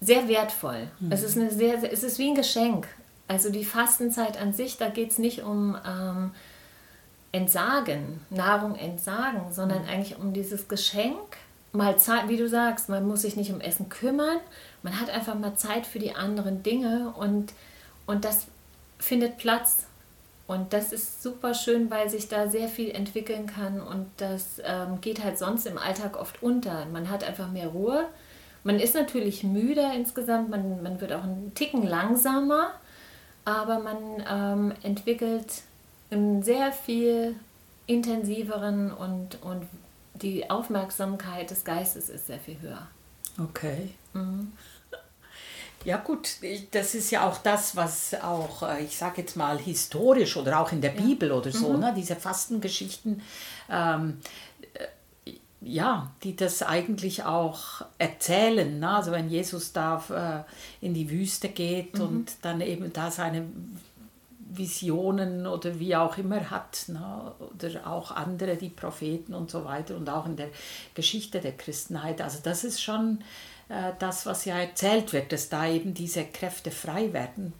sehr 0.00 0.28
wertvoll. 0.28 0.88
Mhm. 1.00 1.12
Es, 1.12 1.22
ist 1.22 1.38
eine 1.38 1.50
sehr, 1.50 1.82
es 1.90 2.02
ist 2.02 2.18
wie 2.18 2.28
ein 2.28 2.34
Geschenk. 2.34 2.88
Also 3.26 3.50
die 3.50 3.64
Fastenzeit 3.64 4.40
an 4.40 4.52
sich, 4.52 4.76
da 4.76 4.88
geht 4.88 5.12
es 5.12 5.18
nicht 5.18 5.42
um 5.42 5.78
ähm, 5.86 6.32
Entsagen, 7.32 8.20
Nahrung 8.28 8.74
entsagen, 8.74 9.52
sondern 9.52 9.82
mhm. 9.82 9.88
eigentlich 9.88 10.18
um 10.18 10.32
dieses 10.32 10.68
Geschenk, 10.68 11.36
mal 11.72 11.96
Zeit, 11.98 12.28
wie 12.28 12.36
du 12.36 12.48
sagst, 12.48 12.88
man 12.88 13.06
muss 13.06 13.22
sich 13.22 13.36
nicht 13.36 13.52
um 13.52 13.60
Essen 13.60 13.88
kümmern, 13.88 14.38
man 14.82 15.00
hat 15.00 15.08
einfach 15.10 15.36
mal 15.36 15.54
Zeit 15.54 15.86
für 15.86 16.00
die 16.00 16.14
anderen 16.14 16.62
Dinge 16.62 17.14
und, 17.16 17.52
und 18.10 18.24
das 18.24 18.46
findet 18.98 19.38
Platz 19.38 19.86
und 20.48 20.72
das 20.72 20.92
ist 20.92 21.22
super 21.22 21.54
schön, 21.54 21.90
weil 21.92 22.10
sich 22.10 22.26
da 22.26 22.48
sehr 22.48 22.66
viel 22.66 22.90
entwickeln 22.90 23.46
kann 23.46 23.80
und 23.80 24.06
das 24.16 24.60
ähm, 24.64 25.00
geht 25.00 25.22
halt 25.22 25.38
sonst 25.38 25.64
im 25.64 25.78
Alltag 25.78 26.18
oft 26.18 26.42
unter. 26.42 26.86
Man 26.86 27.08
hat 27.08 27.22
einfach 27.22 27.52
mehr 27.52 27.68
Ruhe. 27.68 28.04
Man 28.64 28.80
ist 28.80 28.96
natürlich 28.96 29.44
müder 29.44 29.94
insgesamt, 29.94 30.50
man, 30.50 30.82
man 30.82 31.00
wird 31.00 31.12
auch 31.12 31.22
einen 31.22 31.52
Ticken 31.54 31.86
langsamer, 31.86 32.72
aber 33.44 33.78
man 33.78 34.24
ähm, 34.28 34.74
entwickelt 34.82 35.62
einen 36.10 36.42
sehr 36.42 36.72
viel 36.72 37.36
intensiveren 37.86 38.92
und, 38.92 39.40
und 39.42 39.68
die 40.14 40.50
Aufmerksamkeit 40.50 41.52
des 41.52 41.64
Geistes 41.64 42.08
ist 42.08 42.26
sehr 42.26 42.40
viel 42.40 42.60
höher. 42.60 42.88
Okay. 43.38 43.90
Mhm. 44.14 44.50
Ja 45.84 45.96
gut, 45.96 46.36
das 46.72 46.94
ist 46.94 47.10
ja 47.10 47.26
auch 47.26 47.38
das, 47.38 47.74
was 47.74 48.14
auch, 48.22 48.62
äh, 48.62 48.84
ich 48.84 48.96
sage 48.96 49.22
jetzt 49.22 49.36
mal, 49.36 49.58
historisch 49.58 50.36
oder 50.36 50.60
auch 50.60 50.72
in 50.72 50.80
der 50.80 50.94
ja. 50.94 51.00
Bibel 51.00 51.32
oder 51.32 51.50
so, 51.50 51.72
mhm. 51.72 51.80
ne, 51.80 51.94
diese 51.96 52.16
Fastengeschichten, 52.16 53.22
ähm, 53.70 54.18
äh, 54.74 55.32
ja, 55.62 56.10
die 56.22 56.36
das 56.36 56.62
eigentlich 56.62 57.24
auch 57.24 57.82
erzählen. 57.96 58.78
Ne? 58.78 58.90
Also 58.90 59.10
wenn 59.12 59.30
Jesus 59.30 59.72
da 59.72 60.44
äh, 60.80 60.84
in 60.84 60.92
die 60.92 61.10
Wüste 61.10 61.48
geht 61.48 61.94
mhm. 61.94 62.04
und 62.04 62.32
dann 62.42 62.60
eben 62.60 62.92
da 62.92 63.10
seine 63.10 63.46
Visionen 64.50 65.46
oder 65.46 65.78
wie 65.78 65.94
auch 65.94 66.18
immer 66.18 66.50
hat, 66.50 66.84
ne? 66.88 67.32
oder 67.38 67.86
auch 67.86 68.10
andere, 68.10 68.56
die 68.56 68.68
Propheten 68.68 69.32
und 69.32 69.50
so 69.50 69.64
weiter 69.64 69.96
und 69.96 70.08
auch 70.10 70.26
in 70.26 70.36
der 70.36 70.48
Geschichte 70.94 71.40
der 71.40 71.56
Christenheit. 71.56 72.20
Also 72.20 72.40
das 72.42 72.64
ist 72.64 72.82
schon 72.82 73.20
äh, 73.68 73.92
das, 73.98 74.26
was 74.26 74.44
ja 74.44 74.58
erzählt 74.58 75.12
wird, 75.12 75.32
dass 75.32 75.48
da 75.48 75.68
eben 75.68 75.94
diese 75.94 76.24
Kräfte 76.24 76.72
frei 76.72 77.12
werden, 77.12 77.52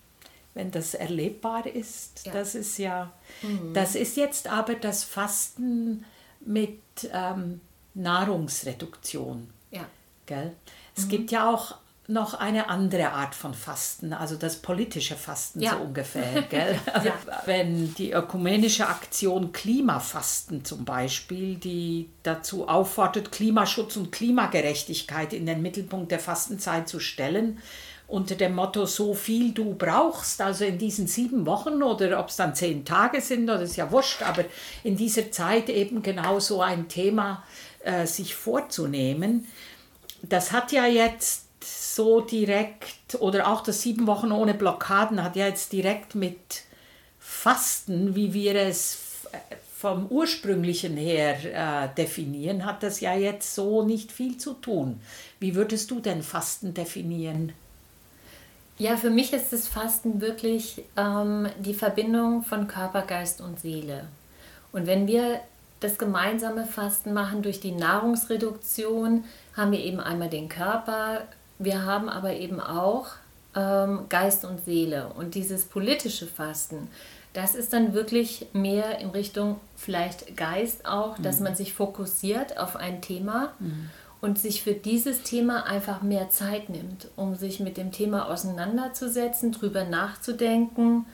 wenn 0.55 0.73
das 0.73 0.95
erlebbar 0.95 1.67
ist. 1.67 2.27
Ja. 2.27 2.33
Das 2.33 2.57
ist 2.57 2.79
ja, 2.79 3.13
mhm. 3.43 3.73
das 3.73 3.95
ist 3.95 4.17
jetzt 4.17 4.49
aber 4.49 4.75
das 4.75 5.05
Fasten 5.05 6.05
mit 6.41 6.81
ähm, 7.13 7.61
Nahrungsreduktion. 7.95 9.49
Ja. 9.71 9.87
Gell? 10.27 10.55
Es 10.97 11.05
mhm. 11.05 11.09
gibt 11.11 11.31
ja 11.31 11.49
auch 11.49 11.77
noch 12.11 12.35
eine 12.35 12.69
andere 12.69 13.13
Art 13.13 13.35
von 13.35 13.55
Fasten, 13.55 14.13
also 14.13 14.37
das 14.37 14.57
politische 14.57 15.15
Fasten 15.15 15.61
ja. 15.61 15.73
so 15.73 15.85
ungefähr. 15.85 16.43
Gell? 16.51 16.79
Also 16.93 17.09
ja. 17.09 17.15
Wenn 17.47 17.95
die 17.95 18.13
ökumenische 18.13 18.89
Aktion 18.89 19.53
Klimafasten 19.53 20.65
zum 20.65 20.85
Beispiel, 20.85 21.57
die 21.57 22.11
dazu 22.23 22.69
auffordert, 22.69 23.33
Klimaschutz 23.33 23.97
und 23.97 24.13
Klimagerechtigkeit 24.13 25.33
in 25.33 25.47
den 25.47 25.63
Mittelpunkt 25.63 26.11
der 26.11 26.19
Fastenzeit 26.19 26.89
zu 26.89 27.01
stellen, 27.01 27.59
unter 28.11 28.35
dem 28.35 28.57
Motto, 28.57 28.87
so 28.87 29.15
viel 29.15 29.53
du 29.53 29.75
brauchst, 29.75 30.41
also 30.41 30.65
in 30.65 30.79
diesen 30.79 31.07
sieben 31.07 31.47
Wochen 31.47 31.83
oder 31.83 32.19
ob 32.19 32.29
es 32.29 32.37
dann 32.37 32.57
zehn 32.57 32.85
Tage 32.85 33.21
sind, 33.21 33.45
oder 33.49 33.63
ist 33.63 33.77
ja 33.77 33.93
wurscht, 33.93 34.23
aber 34.23 34.45
in 34.83 34.97
dieser 34.97 35.31
Zeit 35.31 35.69
eben 35.69 36.03
genau 36.03 36.41
so 36.41 36.61
ein 36.61 36.89
Thema 36.89 37.45
äh, 37.85 38.07
sich 38.07 38.35
vorzunehmen. 38.35 39.47
Das 40.23 40.51
hat 40.51 40.73
ja 40.73 40.87
jetzt 40.87 41.50
so 41.65 42.21
direkt, 42.21 43.17
oder 43.21 43.49
auch 43.49 43.63
das 43.63 43.83
sieben 43.83 44.07
Wochen 44.07 44.33
ohne 44.33 44.55
Blockaden 44.55 45.23
hat 45.23 45.37
ja 45.37 45.47
jetzt 45.47 45.73
direkt 45.73 46.15
mit 46.15 46.63
Fasten, 47.19 48.15
wie 48.15 48.33
wir 48.33 48.55
es 48.57 48.99
vom 49.81 50.07
ursprünglichen 50.09 50.97
her 50.97 51.39
äh, 51.43 51.89
definieren, 51.97 52.67
hat 52.67 52.83
das 52.83 53.01
ja 53.01 53.15
jetzt 53.15 53.55
so 53.55 53.83
nicht 53.83 54.13
viel 54.13 54.37
zu 54.37 54.53
tun. 54.53 55.01
Wie 55.39 55.55
würdest 55.55 55.91
du 55.91 56.01
denn 56.01 56.23
Fasten 56.23 56.75
definieren? 56.75 57.53
Ja, 58.77 58.97
für 58.97 59.11
mich 59.11 59.33
ist 59.33 59.53
das 59.53 59.69
Fasten 59.69 60.21
wirklich 60.21 60.83
ähm, 60.97 61.49
die 61.59 61.75
Verbindung 61.75 62.43
von 62.45 62.67
Körper, 62.67 63.03
Geist 63.03 63.41
und 63.41 63.59
Seele. 63.59 64.07
Und 64.73 64.87
wenn 64.87 65.07
wir 65.07 65.41
das 65.81 65.97
gemeinsame 65.97 66.67
Fasten 66.67 67.13
machen 67.15 67.43
durch 67.43 67.61
die 67.61 67.73
Nahrungsreduktion, 67.73 69.25
haben 69.57 69.73
wir 69.73 69.81
eben 69.81 70.01
einmal 70.01 70.29
den 70.29 70.49
Körper, 70.49 71.23
wir 71.61 71.85
haben 71.85 72.09
aber 72.09 72.33
eben 72.33 72.59
auch 72.59 73.09
ähm, 73.55 74.07
Geist 74.09 74.45
und 74.45 74.65
Seele. 74.65 75.13
Und 75.15 75.35
dieses 75.35 75.67
politische 75.67 76.27
Fasten, 76.27 76.89
das 77.35 77.55
ist 77.55 77.73
dann 77.73 77.93
wirklich 77.93 78.47
mehr 78.55 78.99
in 78.99 79.11
Richtung 79.11 79.61
vielleicht 79.77 80.37
Geist 80.37 80.87
auch, 80.87 81.19
mhm. 81.19 81.23
dass 81.23 81.39
man 81.41 81.55
sich 81.55 81.75
fokussiert 81.75 82.59
auf 82.59 82.77
ein 82.77 83.03
Thema 83.03 83.53
mhm. 83.59 83.91
und 84.23 84.39
sich 84.39 84.63
für 84.63 84.73
dieses 84.73 85.23
Thema 85.23 85.65
einfach 85.67 86.01
mehr 86.01 86.31
Zeit 86.31 86.71
nimmt, 86.71 87.09
um 87.15 87.37
sich 87.37 87.61
mit 87.61 87.77
dem 87.77 87.93
Thema 87.93 88.29
auseinanderzusetzen, 88.31 89.53
drüber 89.53 89.85
nachzudenken, 89.85 91.05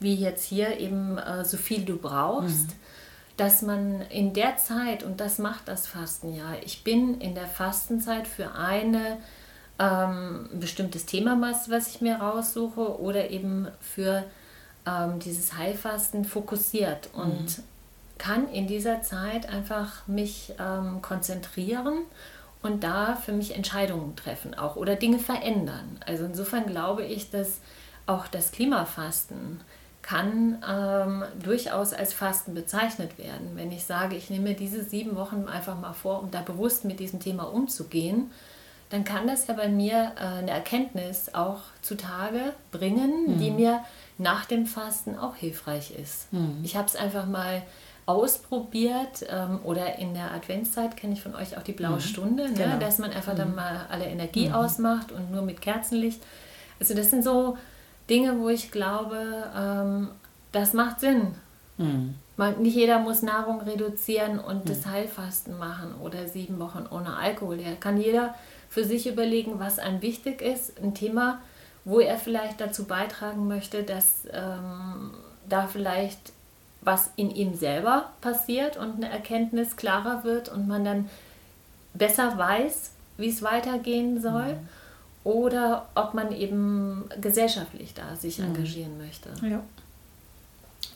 wie 0.00 0.14
jetzt 0.14 0.44
hier 0.44 0.78
eben 0.80 1.18
äh, 1.18 1.44
so 1.44 1.58
viel 1.58 1.84
du 1.84 1.98
brauchst. 1.98 2.68
Mhm. 2.68 2.72
Dass 3.36 3.62
man 3.62 4.00
in 4.10 4.32
der 4.32 4.56
Zeit, 4.56 5.04
und 5.04 5.20
das 5.20 5.38
macht 5.38 5.68
das 5.68 5.86
Fasten 5.86 6.34
ja, 6.34 6.54
ich 6.64 6.82
bin 6.82 7.20
in 7.20 7.36
der 7.36 7.46
Fastenzeit 7.46 8.26
für 8.26 8.56
eine 8.56 9.18
ähm, 9.78 10.48
ein 10.52 10.60
bestimmtes 10.60 11.06
Thema, 11.06 11.40
was, 11.40 11.70
was 11.70 11.88
ich 11.88 12.00
mir 12.00 12.16
raussuche 12.16 13.00
oder 13.00 13.30
eben 13.30 13.68
für 13.80 14.24
ähm, 14.86 15.18
dieses 15.20 15.56
Heilfasten 15.56 16.24
fokussiert 16.24 17.10
und 17.12 17.58
mhm. 17.58 17.62
kann 18.18 18.48
in 18.48 18.66
dieser 18.66 19.02
Zeit 19.02 19.48
einfach 19.48 20.06
mich 20.06 20.52
ähm, 20.58 21.00
konzentrieren 21.02 22.00
und 22.62 22.82
da 22.82 23.14
für 23.14 23.32
mich 23.32 23.54
Entscheidungen 23.54 24.16
treffen 24.16 24.54
auch 24.54 24.76
oder 24.76 24.96
Dinge 24.96 25.18
verändern. 25.18 25.98
Also 26.06 26.24
insofern 26.24 26.66
glaube 26.66 27.04
ich, 27.04 27.30
dass 27.30 27.60
auch 28.06 28.26
das 28.26 28.52
Klimafasten 28.52 29.60
kann 30.02 30.62
ähm, 30.66 31.24
durchaus 31.42 31.92
als 31.92 32.14
Fasten 32.14 32.54
bezeichnet 32.54 33.18
werden. 33.18 33.50
Wenn 33.54 33.70
ich 33.70 33.84
sage, 33.84 34.16
ich 34.16 34.30
nehme 34.30 34.54
diese 34.54 34.82
sieben 34.82 35.16
Wochen 35.16 35.46
einfach 35.46 35.78
mal 35.78 35.92
vor, 35.92 36.22
um 36.22 36.30
da 36.30 36.40
bewusst 36.40 36.86
mit 36.86 36.98
diesem 36.98 37.20
Thema 37.20 37.44
umzugehen, 37.44 38.30
dann 38.90 39.04
kann 39.04 39.26
das 39.26 39.46
ja 39.46 39.54
bei 39.54 39.68
mir 39.68 40.12
äh, 40.16 40.38
eine 40.38 40.50
Erkenntnis 40.50 41.34
auch 41.34 41.60
zutage 41.82 42.52
bringen, 42.70 43.34
mhm. 43.34 43.38
die 43.38 43.50
mir 43.50 43.84
nach 44.16 44.46
dem 44.46 44.66
Fasten 44.66 45.16
auch 45.16 45.36
hilfreich 45.36 45.92
ist. 45.92 46.32
Mhm. 46.32 46.60
Ich 46.62 46.76
habe 46.76 46.86
es 46.86 46.96
einfach 46.96 47.26
mal 47.26 47.62
ausprobiert 48.06 49.26
ähm, 49.28 49.60
oder 49.64 49.98
in 49.98 50.14
der 50.14 50.32
Adventszeit 50.32 50.96
kenne 50.96 51.12
ich 51.12 51.22
von 51.22 51.34
euch 51.34 51.58
auch 51.58 51.62
die 51.62 51.72
blaue 51.72 51.96
mhm. 51.96 52.00
Stunde, 52.00 52.48
ne? 52.48 52.54
genau. 52.54 52.78
dass 52.78 52.98
man 52.98 53.12
einfach 53.12 53.34
dann 53.34 53.50
mhm. 53.50 53.56
mal 53.56 53.86
alle 53.90 54.06
Energie 54.06 54.48
mhm. 54.48 54.54
ausmacht 54.54 55.12
und 55.12 55.30
nur 55.30 55.42
mit 55.42 55.60
Kerzenlicht. 55.60 56.22
Also 56.80 56.94
das 56.94 57.10
sind 57.10 57.22
so 57.22 57.58
Dinge, 58.08 58.38
wo 58.40 58.48
ich 58.48 58.70
glaube, 58.70 59.50
ähm, 59.54 60.08
das 60.52 60.72
macht 60.72 61.00
Sinn. 61.00 61.34
Mhm. 62.38 62.44
Man, 62.44 62.62
nicht 62.62 62.76
jeder 62.76 62.98
muss 63.00 63.22
Nahrung 63.22 63.60
reduzieren 63.60 64.38
und 64.38 64.68
das 64.68 64.86
Heilfasten 64.86 65.58
machen 65.58 65.94
oder 66.02 66.26
sieben 66.28 66.58
Wochen 66.58 66.86
ohne 66.90 67.16
Alkohol. 67.16 67.60
Ja, 67.60 67.74
kann 67.78 68.00
jeder 68.00 68.34
für 68.70 68.84
sich 68.84 69.06
überlegen, 69.06 69.58
was 69.58 69.78
einem 69.78 70.00
wichtig 70.02 70.40
ist, 70.40 70.80
ein 70.82 70.94
Thema, 70.94 71.40
wo 71.84 72.00
er 72.00 72.18
vielleicht 72.18 72.60
dazu 72.60 72.84
beitragen 72.84 73.48
möchte, 73.48 73.82
dass 73.82 74.26
ähm, 74.32 75.10
da 75.48 75.66
vielleicht 75.66 76.32
was 76.80 77.10
in 77.16 77.30
ihm 77.30 77.54
selber 77.54 78.10
passiert 78.20 78.76
und 78.76 78.96
eine 78.96 79.08
Erkenntnis 79.10 79.76
klarer 79.76 80.22
wird 80.24 80.48
und 80.48 80.68
man 80.68 80.84
dann 80.84 81.10
besser 81.94 82.38
weiß, 82.38 82.92
wie 83.16 83.28
es 83.28 83.42
weitergehen 83.42 84.20
soll. 84.20 84.54
Mhm. 84.54 84.68
Oder 85.24 85.88
ob 85.94 86.14
man 86.14 86.32
eben 86.32 87.04
gesellschaftlich 87.20 87.92
da 87.92 88.16
sich 88.16 88.38
mhm. 88.38 88.46
engagieren 88.46 88.96
möchte. 88.98 89.28
Ja. 89.42 89.60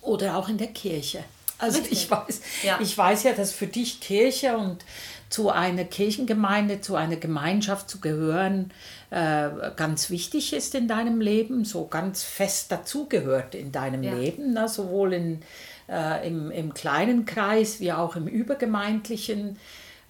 Oder 0.00 0.36
auch 0.36 0.48
in 0.48 0.58
der 0.58 0.68
Kirche. 0.68 1.24
Also 1.58 1.80
ich 1.90 2.10
weiß, 2.10 2.40
ja. 2.64 2.78
ich 2.80 2.98
weiß 2.98 3.22
ja, 3.22 3.32
dass 3.32 3.52
für 3.52 3.68
dich 3.68 4.00
Kirche 4.00 4.56
und 4.56 4.84
zu 5.28 5.48
einer 5.48 5.84
Kirchengemeinde, 5.84 6.80
zu 6.80 6.96
einer 6.96 7.16
Gemeinschaft 7.16 7.88
zu 7.88 8.00
gehören, 8.00 8.72
äh, 9.10 9.48
ganz 9.76 10.10
wichtig 10.10 10.52
ist 10.52 10.74
in 10.74 10.88
deinem 10.88 11.20
Leben, 11.20 11.64
so 11.64 11.86
ganz 11.86 12.22
fest 12.22 12.72
dazugehört 12.72 13.54
in 13.54 13.72
deinem 13.72 14.02
ja. 14.02 14.12
Leben, 14.12 14.52
ne? 14.52 14.68
sowohl 14.68 15.14
in, 15.14 15.42
äh, 15.88 16.26
im, 16.26 16.50
im 16.50 16.74
kleinen 16.74 17.24
Kreis 17.26 17.80
wie 17.80 17.92
auch 17.92 18.16
im 18.16 18.26
übergemeindlichen. 18.26 19.56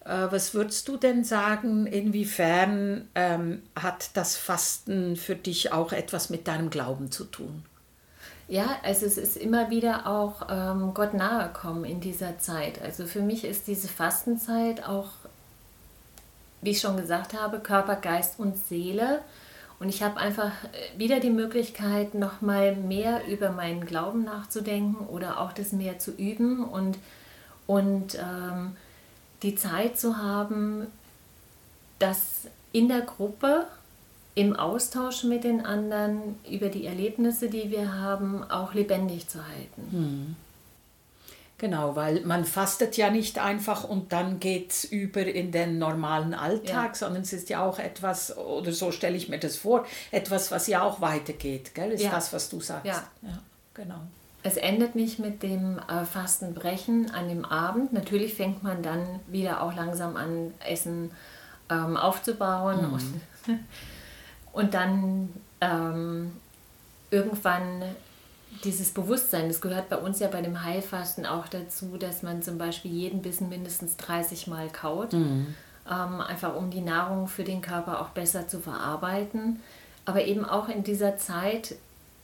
Äh, 0.04 0.26
was 0.30 0.54
würdest 0.54 0.88
du 0.88 0.96
denn 0.96 1.22
sagen, 1.22 1.86
inwiefern 1.86 3.08
ähm, 3.14 3.62
hat 3.76 4.10
das 4.14 4.36
Fasten 4.36 5.16
für 5.16 5.36
dich 5.36 5.72
auch 5.72 5.92
etwas 5.92 6.30
mit 6.30 6.48
deinem 6.48 6.70
Glauben 6.70 7.12
zu 7.12 7.24
tun? 7.24 7.62
Ja, 8.52 8.76
also 8.82 9.06
es 9.06 9.16
ist 9.16 9.38
immer 9.38 9.70
wieder 9.70 10.06
auch 10.06 10.42
ähm, 10.50 10.92
Gott 10.92 11.14
nahe 11.14 11.50
kommen 11.54 11.86
in 11.86 12.02
dieser 12.02 12.38
Zeit. 12.38 12.82
Also 12.82 13.06
für 13.06 13.22
mich 13.22 13.46
ist 13.46 13.66
diese 13.66 13.88
Fastenzeit 13.88 14.86
auch, 14.86 15.08
wie 16.60 16.72
ich 16.72 16.80
schon 16.82 16.98
gesagt 16.98 17.32
habe, 17.32 17.60
Körper, 17.60 17.96
Geist 17.96 18.38
und 18.38 18.58
Seele. 18.58 19.22
Und 19.80 19.88
ich 19.88 20.02
habe 20.02 20.18
einfach 20.18 20.52
äh, 20.64 20.98
wieder 20.98 21.18
die 21.18 21.30
Möglichkeit, 21.30 22.12
nochmal 22.12 22.76
mehr 22.76 23.26
über 23.26 23.52
meinen 23.52 23.86
Glauben 23.86 24.24
nachzudenken 24.24 25.06
oder 25.06 25.40
auch 25.40 25.54
das 25.54 25.72
mehr 25.72 25.98
zu 25.98 26.10
üben 26.10 26.62
und, 26.62 26.98
und 27.66 28.16
ähm, 28.16 28.76
die 29.42 29.54
Zeit 29.54 29.98
zu 29.98 30.18
haben, 30.18 30.88
das 31.98 32.48
in 32.72 32.88
der 32.88 33.00
Gruppe 33.00 33.66
im 34.34 34.56
Austausch 34.56 35.24
mit 35.24 35.44
den 35.44 35.64
anderen 35.64 36.36
über 36.50 36.68
die 36.68 36.86
Erlebnisse, 36.86 37.48
die 37.48 37.70
wir 37.70 37.94
haben, 37.94 38.42
auch 38.50 38.74
lebendig 38.74 39.28
zu 39.28 39.46
halten. 39.46 39.88
Hm. 39.90 40.36
Genau, 41.58 41.94
weil 41.94 42.22
man 42.22 42.44
fastet 42.44 42.96
ja 42.96 43.10
nicht 43.10 43.38
einfach 43.38 43.84
und 43.84 44.12
dann 44.12 44.40
geht 44.40 44.72
es 44.72 44.84
über 44.84 45.24
in 45.24 45.52
den 45.52 45.78
normalen 45.78 46.34
Alltag, 46.34 46.88
ja. 46.88 46.94
sondern 46.94 47.22
es 47.22 47.32
ist 47.32 47.50
ja 47.50 47.64
auch 47.64 47.78
etwas, 47.78 48.36
oder 48.36 48.72
so 48.72 48.90
stelle 48.90 49.16
ich 49.16 49.28
mir 49.28 49.38
das 49.38 49.58
vor, 49.58 49.86
etwas, 50.10 50.50
was 50.50 50.66
ja 50.66 50.82
auch 50.82 51.00
weitergeht, 51.00 51.72
gell? 51.72 51.92
ist 51.92 52.02
ja. 52.02 52.10
das, 52.10 52.32
was 52.32 52.48
du 52.48 52.60
sagst. 52.60 52.86
Ja. 52.86 53.04
ja, 53.22 53.38
genau. 53.74 54.00
Es 54.42 54.56
endet 54.56 54.96
nicht 54.96 55.20
mit 55.20 55.44
dem 55.44 55.78
äh, 55.78 56.04
Fastenbrechen 56.04 57.12
an 57.12 57.28
dem 57.28 57.44
Abend. 57.44 57.92
Natürlich 57.92 58.34
fängt 58.34 58.64
man 58.64 58.82
dann 58.82 59.20
wieder 59.28 59.62
auch 59.62 59.76
langsam 59.76 60.16
an, 60.16 60.52
Essen 60.68 61.12
ähm, 61.70 61.96
aufzubauen 61.96 62.88
mhm. 62.88 62.92
und 62.94 63.20
Und 64.52 64.74
dann 64.74 65.30
ähm, 65.60 66.32
irgendwann 67.10 67.82
dieses 68.64 68.90
Bewusstsein, 68.90 69.48
das 69.48 69.60
gehört 69.60 69.88
bei 69.88 69.96
uns 69.96 70.18
ja 70.18 70.28
bei 70.28 70.42
dem 70.42 70.62
Heilfasten 70.62 71.26
auch 71.26 71.48
dazu, 71.48 71.96
dass 71.96 72.22
man 72.22 72.42
zum 72.42 72.58
Beispiel 72.58 72.90
jeden 72.90 73.22
Bissen 73.22 73.48
mindestens 73.48 73.96
30 73.96 74.46
Mal 74.46 74.68
kaut, 74.68 75.14
mhm. 75.14 75.54
ähm, 75.90 76.20
einfach 76.20 76.54
um 76.54 76.70
die 76.70 76.80
Nahrung 76.80 77.28
für 77.28 77.44
den 77.44 77.62
Körper 77.62 78.00
auch 78.00 78.10
besser 78.10 78.48
zu 78.48 78.60
verarbeiten. 78.60 79.60
Aber 80.04 80.24
eben 80.24 80.44
auch 80.44 80.68
in 80.68 80.82
dieser 80.82 81.16
Zeit 81.16 81.76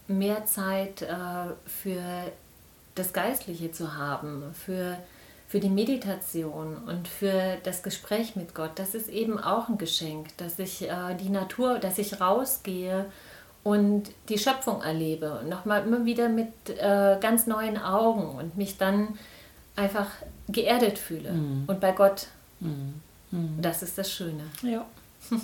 mehr 0.07 0.45
Zeit 0.47 1.03
äh, 1.03 1.17
für 1.67 2.03
das 2.95 3.13
Geistliche 3.13 3.73
zu 3.73 3.97
haben, 3.97 4.43
für 4.53 4.99
für 5.49 5.61
die 5.61 5.71
Meditation 5.71 6.77
und 6.77 7.09
für 7.09 7.57
das 7.65 7.83
Gespräch 7.83 8.37
mit 8.37 8.55
Gott, 8.55 8.73
das 8.75 8.95
ist 8.95 9.09
eben 9.09 9.39
auch 9.39 9.69
ein 9.69 9.79
Geschenk, 9.79 10.37
dass 10.37 10.59
ich 10.59 10.83
äh, 10.83 11.15
die 11.19 11.31
Natur, 11.31 11.79
dass 11.79 11.97
ich 11.97 12.21
rausgehe 12.21 13.07
und 13.65 14.11
die 14.29 14.39
Schöpfung 14.39 14.83
erlebe 14.83 15.41
und 15.41 15.49
nochmal 15.49 15.85
immer 15.85 16.05
wieder 16.05 16.29
mit 16.29 16.53
äh, 16.69 17.17
ganz 17.21 17.47
neuen 17.47 17.79
Augen 17.79 18.39
und 18.39 18.59
mich 18.59 18.77
dann 18.77 19.19
einfach 19.75 20.09
geerdet 20.49 20.99
fühle 20.99 21.33
mhm. 21.33 21.65
und 21.67 21.81
bei 21.81 21.93
Gott. 21.93 22.27
Mhm. 22.61 22.95
Mhm. 23.31 23.63
Das 23.63 23.83
ist 23.83 23.97
das 23.97 24.13
Schöne. 24.13 24.45
Ja. 24.63 24.85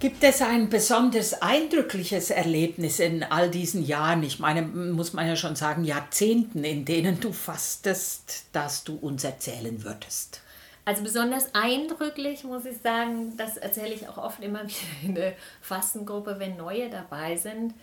Gibt 0.00 0.24
es 0.24 0.40
ein 0.40 0.70
besonders 0.70 1.42
eindrückliches 1.42 2.30
Erlebnis 2.30 3.00
in 3.00 3.22
all 3.22 3.50
diesen 3.50 3.84
Jahren, 3.84 4.22
ich 4.22 4.38
meine, 4.38 4.62
muss 4.62 5.12
man 5.12 5.28
ja 5.28 5.36
schon 5.36 5.56
sagen, 5.56 5.84
Jahrzehnten, 5.84 6.64
in 6.64 6.86
denen 6.86 7.20
du 7.20 7.34
fastest, 7.34 8.46
das 8.52 8.82
du 8.82 8.96
uns 8.96 9.24
erzählen 9.24 9.84
würdest? 9.84 10.40
Also 10.86 11.02
besonders 11.02 11.54
eindrücklich 11.54 12.44
muss 12.44 12.64
ich 12.64 12.78
sagen, 12.78 13.36
das 13.36 13.58
erzähle 13.58 13.92
ich 13.92 14.08
auch 14.08 14.16
oft 14.16 14.42
immer 14.42 14.62
wieder 14.62 14.78
in 15.02 15.14
der 15.14 15.34
Fastengruppe, 15.60 16.36
wenn 16.38 16.56
neue 16.56 16.88
dabei 16.88 17.36
sind. 17.36 17.74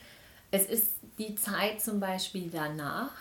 Es 0.50 0.66
ist 0.66 0.94
die 1.20 1.36
Zeit 1.36 1.82
zum 1.82 2.00
Beispiel 2.00 2.50
danach, 2.52 3.12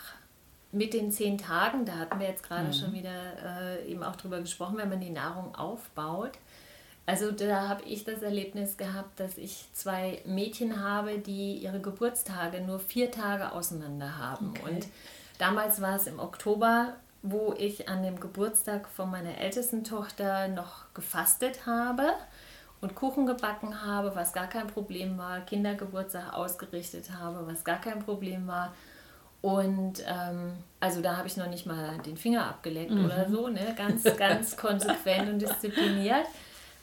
mit 0.71 0.95
den 0.95 1.11
zehn 1.11 1.37
Tagen, 1.37 1.85
da 1.85 1.93
hatten 1.97 2.19
wir 2.19 2.27
jetzt 2.27 2.43
gerade 2.43 2.69
mhm. 2.69 2.73
schon 2.73 2.93
wieder 2.93 3.77
äh, 3.79 3.85
eben 3.91 4.03
auch 4.03 4.15
drüber 4.15 4.41
gesprochen, 4.41 4.77
wenn 4.77 4.89
man 4.89 5.01
die 5.01 5.11
Nahrung 5.11 5.53
aufbaut. 5.53 6.31
Also 7.07 7.31
da 7.31 7.69
habe 7.69 7.83
ich 7.85 8.03
das 8.03 8.21
Erlebnis 8.21 8.75
gehabt, 8.75 9.21
dass 9.21 9.37
ich 9.37 9.65
zwei 9.71 10.21
Mädchen 10.25 10.83
habe, 10.83 11.19
die 11.19 11.55
ihre 11.55 11.79
Geburtstage 11.79 12.59
nur 12.59 12.79
vier 12.79 13.11
Tage 13.11 13.53
auseinander 13.53 14.17
haben. 14.17 14.49
Okay. 14.49 14.61
Und 14.69 14.87
damals 15.39 15.81
war 15.81 15.95
es 15.95 16.05
im 16.05 16.19
Oktober, 16.19 16.97
wo 17.21 17.55
ich 17.57 17.87
an 17.87 18.03
dem 18.03 18.19
Geburtstag 18.19 18.89
von 18.89 19.09
meiner 19.09 19.37
ältesten 19.37 19.85
Tochter 19.85 20.49
noch 20.49 20.93
gefastet 20.93 21.65
habe 21.65 22.11
und 22.81 22.93
Kuchen 22.93 23.25
gebacken 23.25 23.85
habe, 23.85 24.13
was 24.13 24.33
gar 24.33 24.47
kein 24.47 24.67
Problem 24.67 25.17
war, 25.17 25.39
Kindergeburtstag 25.39 26.33
ausgerichtet 26.33 27.11
habe, 27.17 27.47
was 27.47 27.63
gar 27.63 27.79
kein 27.79 27.99
Problem 27.99 28.47
war. 28.47 28.73
Und 29.41 30.03
ähm, 30.05 30.57
also 30.81 31.01
da 31.01 31.15
habe 31.15 31.27
ich 31.29 31.37
noch 31.37 31.47
nicht 31.47 31.65
mal 31.65 31.99
den 31.99 32.17
Finger 32.17 32.47
abgeleckt 32.47 32.91
mhm. 32.91 33.05
oder 33.05 33.29
so, 33.29 33.47
ne? 33.47 33.73
ganz, 33.77 34.03
ganz 34.17 34.57
konsequent 34.57 35.29
und 35.29 35.39
diszipliniert. 35.41 36.25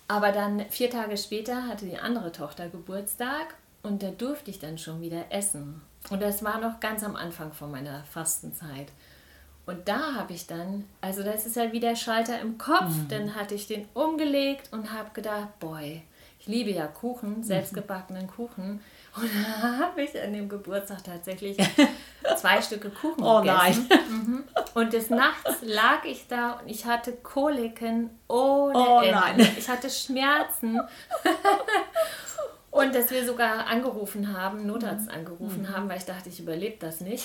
Aber 0.09 0.33
dann 0.33 0.69
vier 0.71 0.91
Tage 0.91 1.17
später 1.17 1.67
hatte 1.67 1.87
die 1.87 1.99
andere 1.99 2.33
Tochter 2.33 2.69
Geburtstag 2.69 3.55
und 3.83 4.03
da 4.03 4.11
durfte 4.11 4.51
ich 4.51 4.59
dann 4.59 4.79
schon 4.79 5.01
wieder 5.01 5.27
essen. 5.31 5.81
Und 6.11 6.21
das 6.21 6.45
war 6.45 6.61
noch 6.61 6.81
ganz 6.81 7.03
am 7.03 7.17
Anfang 7.17 7.53
von 7.53 7.71
meiner 7.71 8.05
Fastenzeit. 8.05 8.89
Und 9.67 9.89
da 9.89 10.15
habe 10.15 10.35
ich 10.35 10.47
dann, 10.47 10.85
also 11.01 11.23
das 11.23 11.47
ist 11.47 11.57
ja 11.57 11.73
wie 11.73 11.81
der 11.81 11.97
Schalter 11.97 12.39
im 12.41 12.59
Kopf, 12.59 12.95
mhm. 12.95 13.09
dann 13.09 13.35
hatte 13.35 13.55
ich 13.55 13.67
den 13.67 13.87
umgelegt 13.95 14.69
und 14.73 14.93
habe 14.93 15.11
gedacht, 15.15 15.59
boy, 15.59 16.03
ich 16.39 16.47
liebe 16.47 16.71
ja 16.71 16.87
Kuchen, 16.87 17.43
selbstgebackenen 17.43 18.27
Kuchen. 18.27 18.81
Und 19.17 19.31
da 19.33 19.79
habe 19.79 20.03
ich 20.03 20.21
an 20.21 20.33
dem 20.33 20.49
Geburtstag 20.49 21.05
tatsächlich 21.05 21.57
zwei 22.37 22.61
Stücke 22.61 22.91
Kuchen 22.91 23.23
oh, 23.23 23.41
gegessen. 23.41 23.87
Nein. 23.89 24.01
Mhm. 24.09 24.45
Und 24.75 24.93
des 24.93 25.11
Nachts 25.11 25.63
lag 25.63 26.05
ich 26.05 26.27
da 26.27 26.55
und 26.55 26.69
ich 26.69 26.85
hatte 26.85 27.13
Koliken 27.13 28.11
ohne 28.27 28.77
oh, 28.77 29.01
Ende. 29.01 29.15
Nein. 29.15 29.49
Ich 29.57 29.69
hatte 29.69 29.89
Schmerzen. 29.89 30.81
Und 32.73 32.93
dass 32.93 33.13
wir 33.13 33.25
sogar 33.25 33.69
angerufen 33.69 34.37
haben, 34.37 34.67
Notarzt 34.67 35.07
mhm. 35.07 35.15
angerufen 35.15 35.63
mhm. 35.63 35.69
haben, 35.69 35.89
weil 35.89 35.99
ich 35.99 36.07
dachte, 36.07 36.29
ich 36.29 36.41
überlebe 36.41 36.77
das 36.81 37.01
nicht. 37.01 37.25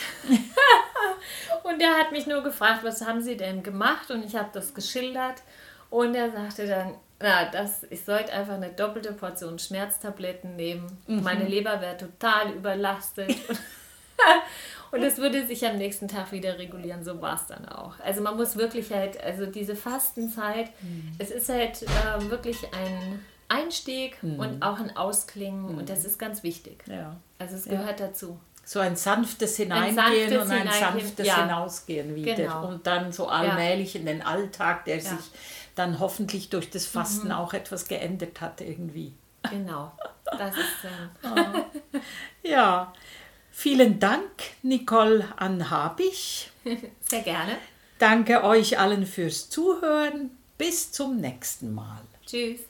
und 1.64 1.82
der 1.82 1.98
hat 1.98 2.12
mich 2.12 2.28
nur 2.28 2.44
gefragt, 2.44 2.84
was 2.84 3.04
haben 3.04 3.22
Sie 3.24 3.36
denn 3.36 3.64
gemacht? 3.64 4.12
Und 4.12 4.24
ich 4.24 4.36
habe 4.36 4.50
das 4.54 4.76
geschildert. 4.76 5.42
Und 5.90 6.14
er 6.14 6.30
sagte 6.32 6.68
dann, 6.68 6.94
na, 7.22 7.46
das, 7.46 7.86
ich 7.90 8.06
sollte 8.06 8.32
einfach 8.32 8.54
eine 8.54 8.70
doppelte 8.70 9.12
Portion 9.14 9.60
Schmerztabletten 9.60 10.56
nehmen. 10.56 10.98
Mhm. 11.08 11.24
Meine 11.24 11.46
Leber 11.46 11.82
wäre 11.82 11.98
total 11.98 12.52
überlastet. 12.52 13.36
Und 14.92 15.04
es 15.04 15.18
würde 15.18 15.46
sich 15.46 15.66
am 15.68 15.78
nächsten 15.78 16.08
Tag 16.08 16.32
wieder 16.32 16.58
regulieren, 16.58 17.04
so 17.04 17.22
war 17.22 17.36
es 17.36 17.46
dann 17.46 17.68
auch. 17.68 18.00
Also 18.00 18.22
man 18.22 18.38
muss 18.38 18.58
wirklich 18.58 18.92
halt, 18.92 19.24
also 19.24 19.46
diese 19.46 19.76
Fastenzeit, 19.76 20.72
mhm. 20.82 21.12
es 21.20 21.30
ist 21.30 21.48
halt 21.50 21.84
äh, 21.84 22.30
wirklich 22.30 22.58
ein 22.74 23.24
Einstieg 23.50 24.22
mhm. 24.24 24.40
und 24.40 24.62
auch 24.64 24.80
ein 24.80 24.96
Ausklingen 24.98 25.74
mhm. 25.74 25.78
und 25.78 25.90
das 25.90 26.06
ist 26.06 26.18
ganz 26.18 26.42
wichtig. 26.42 26.84
Ja. 26.88 27.18
Also 27.38 27.56
es 27.56 27.66
gehört 27.66 28.00
ja. 28.00 28.08
dazu. 28.08 28.40
So 28.66 28.80
ein 28.80 28.96
sanftes 28.96 29.58
Hineingehen 29.58 29.98
ein 29.98 30.06
sanftes 30.06 30.44
und 30.44 30.52
ein 30.52 30.58
Hineingehen. 30.60 30.80
sanftes 30.80 31.28
ja. 31.28 31.42
Hinausgehen 31.42 32.16
wieder. 32.16 32.36
Genau. 32.36 32.68
Und 32.68 32.86
dann 32.86 33.12
so 33.12 33.28
allmählich 33.28 33.96
in 33.96 34.06
den 34.06 34.22
Alltag, 34.22 34.86
der 34.86 35.02
sich 35.02 35.20
dann 35.80 36.00
hoffentlich 36.00 36.50
durch 36.50 36.70
das 36.70 36.86
Fasten 36.86 37.28
mhm. 37.28 37.34
auch 37.34 37.54
etwas 37.54 37.88
geändert 37.88 38.42
hat 38.42 38.60
irgendwie. 38.62 39.14
Genau, 39.50 39.94
das 40.26 40.56
ist 40.56 40.86
ähm. 41.24 41.64
Ja, 42.44 42.94
vielen 43.52 44.00
Dank, 44.00 44.30
Nicole 44.62 45.26
Anhabich. 45.38 46.52
Sehr 47.00 47.22
gerne. 47.22 47.58
Danke 47.98 48.44
euch 48.44 48.78
allen 48.78 49.06
fürs 49.06 49.50
Zuhören. 49.50 50.32
Bis 50.58 50.92
zum 50.92 51.18
nächsten 51.18 51.74
Mal. 51.74 52.02
Tschüss. 52.26 52.69